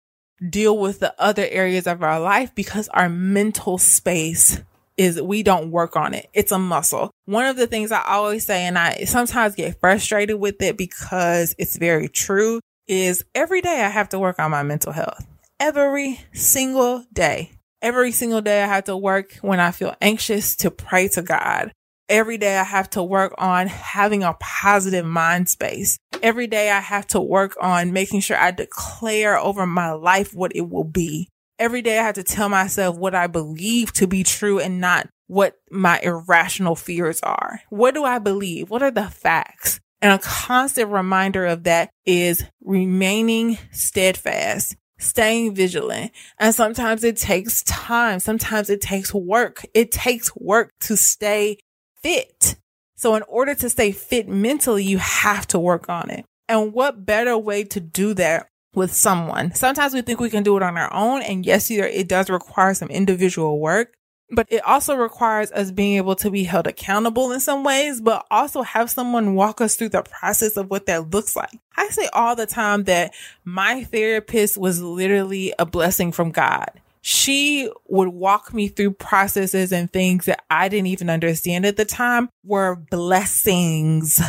deal 0.50 0.78
with 0.78 1.02
the 1.02 1.14
other 1.22 1.46
areas 1.46 1.86
of 1.86 2.02
our 2.02 2.22
life 2.22 2.56
because 2.56 2.88
our 2.90 3.10
mental 3.10 3.78
space 3.78 4.62
is 4.96 5.22
we 5.22 5.44
don't 5.44 5.72
work 5.72 5.98
on 5.98 6.14
it. 6.14 6.30
It's 6.34 6.54
a 6.54 6.60
muscle. 6.60 7.12
One 7.26 7.48
of 7.48 7.58
the 7.58 7.68
things 7.68 7.92
I 7.92 8.02
always 8.06 8.46
say, 8.46 8.64
and 8.64 8.78
I 8.78 9.04
sometimes 9.04 9.56
get 9.56 9.78
frustrated 9.82 10.40
with 10.40 10.62
it 10.62 10.78
because 10.78 11.54
it's 11.58 11.78
very 11.78 12.08
true, 12.08 12.62
is 12.88 13.26
every 13.36 13.60
day 13.60 13.84
I 13.84 13.90
have 13.90 14.08
to 14.10 14.20
work 14.20 14.40
on 14.40 14.52
my 14.52 14.64
mental 14.64 14.94
health 14.94 15.29
every 15.60 16.22
single 16.34 17.06
day. 17.12 17.52
Every 17.82 18.12
single 18.12 18.42
day 18.42 18.64
I 18.64 18.68
have 18.68 18.86
to 18.86 18.98
work 18.98 19.36
when 19.42 19.60
I 19.60 19.72
feel 19.72 19.96
anxious 20.02 20.56
to 20.58 20.72
pray 20.72 21.08
to 21.10 21.22
God. 21.22 21.72
Every 22.08 22.38
day 22.38 22.58
I 22.58 22.64
have 22.64 22.90
to 22.92 23.04
work 23.04 23.36
on 23.38 23.68
having 23.68 24.24
a 24.24 24.36
positive 24.40 25.06
mind 25.06 25.48
space. 25.48 25.98
Every 26.24 26.48
day 26.48 26.72
I 26.72 26.80
have 26.80 27.06
to 27.08 27.22
work 27.22 27.56
on 27.62 27.94
making 27.94 28.22
sure 28.22 28.38
I 28.38 28.52
declare 28.52 29.38
over 29.38 29.66
my 29.66 29.92
life 29.92 30.34
what 30.34 30.56
it 30.56 30.70
will 30.70 30.84
be. 30.84 31.30
Every 31.60 31.82
day 31.82 32.00
I 32.00 32.04
have 32.04 32.16
to 32.16 32.24
tell 32.24 32.50
myself 32.50 32.98
what 32.98 33.14
I 33.14 33.28
believe 33.28 33.94
to 33.94 34.08
be 34.08 34.24
true 34.24 34.60
and 34.60 34.82
not 34.82 35.08
what 35.28 35.56
my 35.70 36.00
irrational 36.02 36.76
fears 36.76 37.20
are. 37.22 37.62
What 37.70 37.94
do 37.94 38.04
I 38.04 38.18
believe? 38.18 38.70
What 38.70 38.82
are 38.82 38.92
the 38.92 39.08
facts? 39.08 39.80
And 40.02 40.12
a 40.14 40.20
constant 40.20 40.90
reminder 40.90 41.46
of 41.46 41.64
that 41.66 41.92
is 42.06 42.44
remaining 42.62 43.58
steadfast 43.72 44.76
staying 45.00 45.56
vigilant. 45.56 46.12
And 46.38 46.54
sometimes 46.54 47.04
it 47.04 47.18
takes 47.18 47.64
time. 47.64 48.20
Sometimes 48.20 48.70
it 48.70 48.82
takes 48.82 49.14
work. 49.14 49.66
It 49.74 49.92
takes 49.92 50.36
work 50.36 50.72
to 50.82 50.96
stay 50.96 51.58
fit. 52.04 52.58
So 52.96 53.16
in 53.16 53.24
order 53.24 53.56
to 53.56 53.70
stay 53.70 53.92
fit 53.92 54.28
mentally, 54.28 54.84
you 54.84 54.98
have 55.00 55.48
to 55.48 55.60
work 55.60 55.90
on 55.90 56.10
it. 56.12 56.26
And 56.48 56.74
what 56.74 57.06
better 57.06 57.38
way 57.38 57.64
to 57.64 57.80
do 57.80 58.14
that 58.16 58.48
with 58.74 58.94
someone? 58.94 59.54
Sometimes 59.56 59.94
we 59.94 60.02
think 60.02 60.20
we 60.20 60.30
can 60.30 60.44
do 60.44 60.58
it 60.58 60.64
on 60.64 60.78
our 60.78 60.94
own. 60.94 61.22
And 61.22 61.46
yes, 61.46 61.72
it 61.72 62.08
does 62.08 62.30
require 62.30 62.74
some 62.74 62.90
individual 62.90 63.60
work, 63.60 63.94
but 64.32 64.48
it 64.50 64.64
also 64.66 64.96
requires 64.96 65.52
us 65.52 65.72
being 65.72 65.98
able 65.98 66.16
to 66.18 66.30
be 66.30 66.44
held 66.44 66.68
accountable 66.68 67.32
in 67.32 67.40
some 67.40 67.64
ways, 67.64 68.02
but 68.02 68.26
also 68.30 68.62
have 68.62 68.90
someone 68.90 69.36
walk 69.36 69.62
us 69.62 69.76
through 69.76 69.90
the 69.90 70.04
process 70.04 70.58
of 70.58 70.70
what 70.70 70.86
that 70.86 71.10
looks 71.12 71.36
like. 71.36 71.60
I 71.76 71.88
say 71.90 72.08
all 72.14 72.36
the 72.36 72.46
time 72.46 72.84
that 72.86 73.14
my 73.44 73.84
therapist 73.86 74.58
was 74.58 74.82
literally 74.82 75.54
a 75.58 75.66
blessing 75.66 76.12
from 76.12 76.32
God. 76.32 76.70
She 77.02 77.72
would 77.88 78.10
walk 78.10 78.54
me 78.54 78.68
through 78.68 78.92
processes 78.92 79.72
and 79.72 79.92
things 79.92 80.26
that 80.26 80.44
I 80.50 80.68
didn't 80.68 80.88
even 80.88 81.10
understand 81.10 81.66
at 81.66 81.78
the 81.78 81.86
time 81.86 82.30
were 82.44 82.76
blessings 82.76 84.20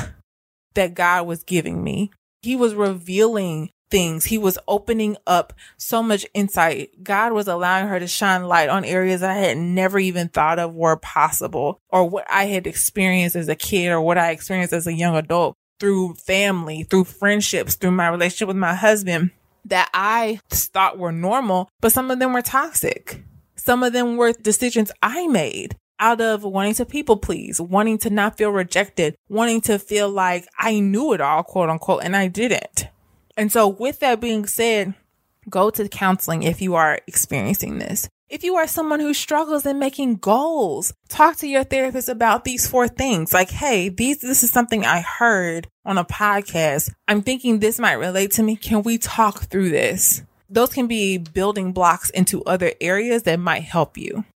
that 0.74 0.94
God 0.94 1.26
was 1.26 1.42
giving 1.42 1.82
me. 1.82 2.12
He 2.42 2.56
was 2.56 2.74
revealing 2.74 3.70
things. 3.90 4.24
He 4.24 4.38
was 4.38 4.58
opening 4.68 5.16
up 5.26 5.52
so 5.76 6.02
much 6.02 6.26
insight. 6.34 7.02
God 7.02 7.32
was 7.32 7.48
allowing 7.48 7.88
her 7.88 7.98
to 7.98 8.06
shine 8.06 8.44
light 8.44 8.68
on 8.68 8.84
areas 8.84 9.22
I 9.22 9.34
had 9.34 9.58
never 9.58 9.98
even 9.98 10.28
thought 10.28 10.58
of 10.58 10.74
were 10.74 10.96
possible 10.96 11.80
or 11.88 12.08
what 12.08 12.26
I 12.30 12.46
had 12.46 12.66
experienced 12.66 13.36
as 13.36 13.48
a 13.48 13.56
kid 13.56 13.90
or 13.90 14.00
what 14.00 14.18
I 14.18 14.30
experienced 14.30 14.72
as 14.72 14.86
a 14.86 14.92
young 14.92 15.16
adult 15.16 15.56
through 15.78 16.14
family, 16.14 16.84
through 16.84 17.04
friendships, 17.04 17.74
through 17.74 17.92
my 17.92 18.08
relationship 18.08 18.48
with 18.48 18.56
my 18.56 18.74
husband 18.74 19.30
that 19.64 19.90
I 19.92 20.40
thought 20.50 20.98
were 20.98 21.12
normal, 21.12 21.68
but 21.80 21.92
some 21.92 22.10
of 22.10 22.18
them 22.18 22.32
were 22.32 22.42
toxic. 22.42 23.22
Some 23.56 23.82
of 23.82 23.92
them 23.92 24.16
were 24.16 24.32
decisions 24.32 24.90
I 25.02 25.26
made 25.26 25.76
out 25.98 26.20
of 26.20 26.44
wanting 26.44 26.74
to 26.74 26.86
people 26.86 27.18
please, 27.18 27.60
wanting 27.60 27.98
to 27.98 28.10
not 28.10 28.38
feel 28.38 28.50
rejected, 28.50 29.16
wanting 29.28 29.60
to 29.62 29.78
feel 29.78 30.08
like 30.08 30.46
I 30.58 30.80
knew 30.80 31.12
it 31.12 31.20
all, 31.20 31.42
quote 31.42 31.68
unquote, 31.68 32.02
and 32.02 32.16
I 32.16 32.28
didn't. 32.28 32.86
And 33.40 33.50
so 33.50 33.68
with 33.68 34.00
that 34.00 34.20
being 34.20 34.44
said, 34.44 34.92
go 35.48 35.70
to 35.70 35.88
counseling 35.88 36.42
if 36.42 36.60
you 36.60 36.74
are 36.74 37.00
experiencing 37.06 37.78
this. 37.78 38.06
If 38.28 38.44
you 38.44 38.56
are 38.56 38.66
someone 38.66 39.00
who 39.00 39.14
struggles 39.14 39.64
in 39.64 39.78
making 39.78 40.16
goals, 40.16 40.92
talk 41.08 41.36
to 41.36 41.48
your 41.48 41.64
therapist 41.64 42.10
about 42.10 42.44
these 42.44 42.66
four 42.66 42.86
things. 42.86 43.32
Like, 43.32 43.48
hey, 43.48 43.88
these, 43.88 44.20
this 44.20 44.42
is 44.42 44.50
something 44.50 44.84
I 44.84 45.00
heard 45.00 45.68
on 45.86 45.96
a 45.96 46.04
podcast. 46.04 46.92
I'm 47.08 47.22
thinking 47.22 47.60
this 47.60 47.78
might 47.78 47.94
relate 47.94 48.32
to 48.32 48.42
me. 48.42 48.56
Can 48.56 48.82
we 48.82 48.98
talk 48.98 49.44
through 49.44 49.70
this? 49.70 50.22
Those 50.50 50.74
can 50.74 50.86
be 50.86 51.16
building 51.16 51.72
blocks 51.72 52.10
into 52.10 52.44
other 52.44 52.72
areas 52.78 53.22
that 53.22 53.40
might 53.40 53.62
help 53.62 53.96
you. 53.96 54.26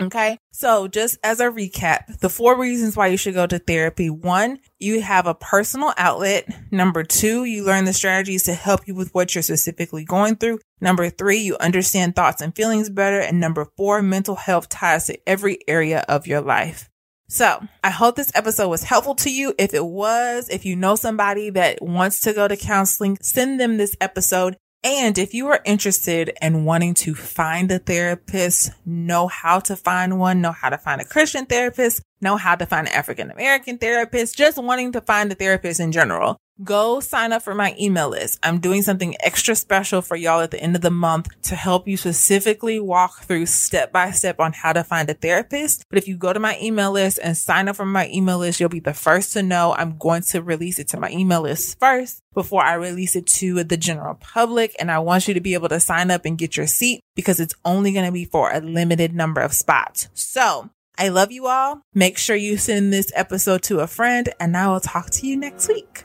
Okay. 0.00 0.38
So 0.52 0.88
just 0.88 1.18
as 1.24 1.40
a 1.40 1.46
recap, 1.46 2.18
the 2.20 2.28
four 2.28 2.58
reasons 2.58 2.96
why 2.96 3.08
you 3.08 3.16
should 3.16 3.34
go 3.34 3.46
to 3.46 3.58
therapy. 3.58 4.10
One, 4.10 4.58
you 4.78 5.00
have 5.00 5.26
a 5.26 5.34
personal 5.34 5.92
outlet. 5.96 6.48
Number 6.70 7.02
two, 7.02 7.44
you 7.44 7.64
learn 7.64 7.84
the 7.84 7.92
strategies 7.92 8.44
to 8.44 8.54
help 8.54 8.86
you 8.86 8.94
with 8.94 9.12
what 9.14 9.34
you're 9.34 9.42
specifically 9.42 10.04
going 10.04 10.36
through. 10.36 10.60
Number 10.80 11.10
three, 11.10 11.38
you 11.38 11.56
understand 11.58 12.14
thoughts 12.14 12.40
and 12.40 12.54
feelings 12.54 12.90
better. 12.90 13.18
And 13.18 13.40
number 13.40 13.66
four, 13.76 14.02
mental 14.02 14.36
health 14.36 14.68
ties 14.68 15.06
to 15.06 15.18
every 15.28 15.58
area 15.66 16.04
of 16.08 16.26
your 16.26 16.40
life. 16.40 16.88
So 17.30 17.62
I 17.84 17.90
hope 17.90 18.16
this 18.16 18.32
episode 18.34 18.68
was 18.68 18.84
helpful 18.84 19.14
to 19.16 19.30
you. 19.30 19.54
If 19.58 19.74
it 19.74 19.84
was, 19.84 20.48
if 20.48 20.64
you 20.64 20.76
know 20.76 20.94
somebody 20.94 21.50
that 21.50 21.82
wants 21.82 22.22
to 22.22 22.32
go 22.32 22.48
to 22.48 22.56
counseling, 22.56 23.18
send 23.20 23.60
them 23.60 23.76
this 23.76 23.94
episode 24.00 24.56
and 24.84 25.18
if 25.18 25.34
you 25.34 25.48
are 25.48 25.60
interested 25.64 26.32
in 26.40 26.64
wanting 26.64 26.94
to 26.94 27.14
find 27.14 27.70
a 27.72 27.78
therapist, 27.78 28.70
know 28.86 29.26
how 29.26 29.58
to 29.60 29.74
find 29.74 30.18
one, 30.18 30.40
know 30.40 30.52
how 30.52 30.68
to 30.68 30.78
find 30.78 31.00
a 31.00 31.04
Christian 31.04 31.46
therapist, 31.46 32.02
know 32.20 32.36
how 32.36 32.54
to 32.54 32.64
find 32.64 32.86
an 32.86 32.94
African 32.94 33.30
American 33.30 33.78
therapist, 33.78 34.36
just 34.36 34.56
wanting 34.56 34.92
to 34.92 35.00
find 35.00 35.32
a 35.32 35.34
therapist 35.34 35.80
in 35.80 35.90
general, 35.90 36.38
go 36.62 37.00
sign 37.00 37.32
up 37.32 37.42
for 37.42 37.54
my 37.54 37.74
email 37.78 38.08
list. 38.08 38.38
I'm 38.42 38.58
doing 38.58 38.82
something 38.82 39.14
extra 39.20 39.54
special 39.54 40.02
for 40.02 40.16
y'all 40.16 40.40
at 40.40 40.50
the 40.50 40.60
end 40.60 40.76
of 40.76 40.82
the 40.82 40.90
month 40.90 41.28
to 41.42 41.54
help 41.54 41.86
you 41.86 41.96
specifically 41.96 42.80
walk 42.80 43.22
through 43.22 43.46
step 43.46 43.92
by 43.92 44.10
step 44.10 44.40
on 44.40 44.52
how 44.52 44.72
to 44.72 44.84
find 44.84 45.08
a 45.08 45.14
therapist. 45.14 45.84
But 45.88 45.98
if 45.98 46.08
you 46.08 46.16
go 46.16 46.32
to 46.32 46.40
my 46.40 46.58
email 46.60 46.92
list 46.92 47.18
and 47.22 47.36
sign 47.36 47.68
up 47.68 47.76
for 47.76 47.86
my 47.86 48.08
email 48.08 48.38
list, 48.38 48.60
you'll 48.60 48.68
be 48.68 48.80
the 48.80 48.94
first 48.94 49.32
to 49.34 49.42
know 49.42 49.74
I'm 49.74 49.98
going 49.98 50.22
to 50.22 50.42
release 50.42 50.78
it 50.78 50.88
to 50.88 51.00
my 51.00 51.10
email 51.10 51.42
list 51.42 51.78
first 51.78 52.22
before 52.34 52.64
I 52.64 52.74
release 52.74 53.16
it 53.16 53.26
to 53.26 53.64
the 53.64 53.76
general 53.76 54.14
public. 54.14 54.74
And 54.78 54.90
I 54.90 54.98
want 54.98 55.28
you 55.28 55.34
to 55.34 55.40
be 55.40 55.54
able 55.54 55.68
to 55.68 55.80
sign 55.80 56.10
up 56.10 56.24
and 56.24 56.38
get 56.38 56.56
your 56.56 56.66
seat 56.66 57.00
because 57.14 57.40
it's 57.40 57.54
only 57.64 57.92
going 57.92 58.06
to 58.06 58.12
be 58.12 58.24
for 58.24 58.50
a 58.52 58.60
limited 58.60 59.14
number 59.14 59.40
of 59.40 59.52
spots. 59.52 60.08
So 60.14 60.70
I 60.98 61.08
love 61.08 61.30
you 61.30 61.46
all. 61.46 61.82
Make 61.94 62.18
sure 62.18 62.34
you 62.34 62.56
send 62.56 62.92
this 62.92 63.12
episode 63.14 63.62
to 63.64 63.80
a 63.80 63.86
friend 63.86 64.28
and 64.40 64.56
I 64.56 64.66
will 64.68 64.80
talk 64.80 65.10
to 65.10 65.26
you 65.26 65.36
next 65.36 65.68
week. 65.68 66.04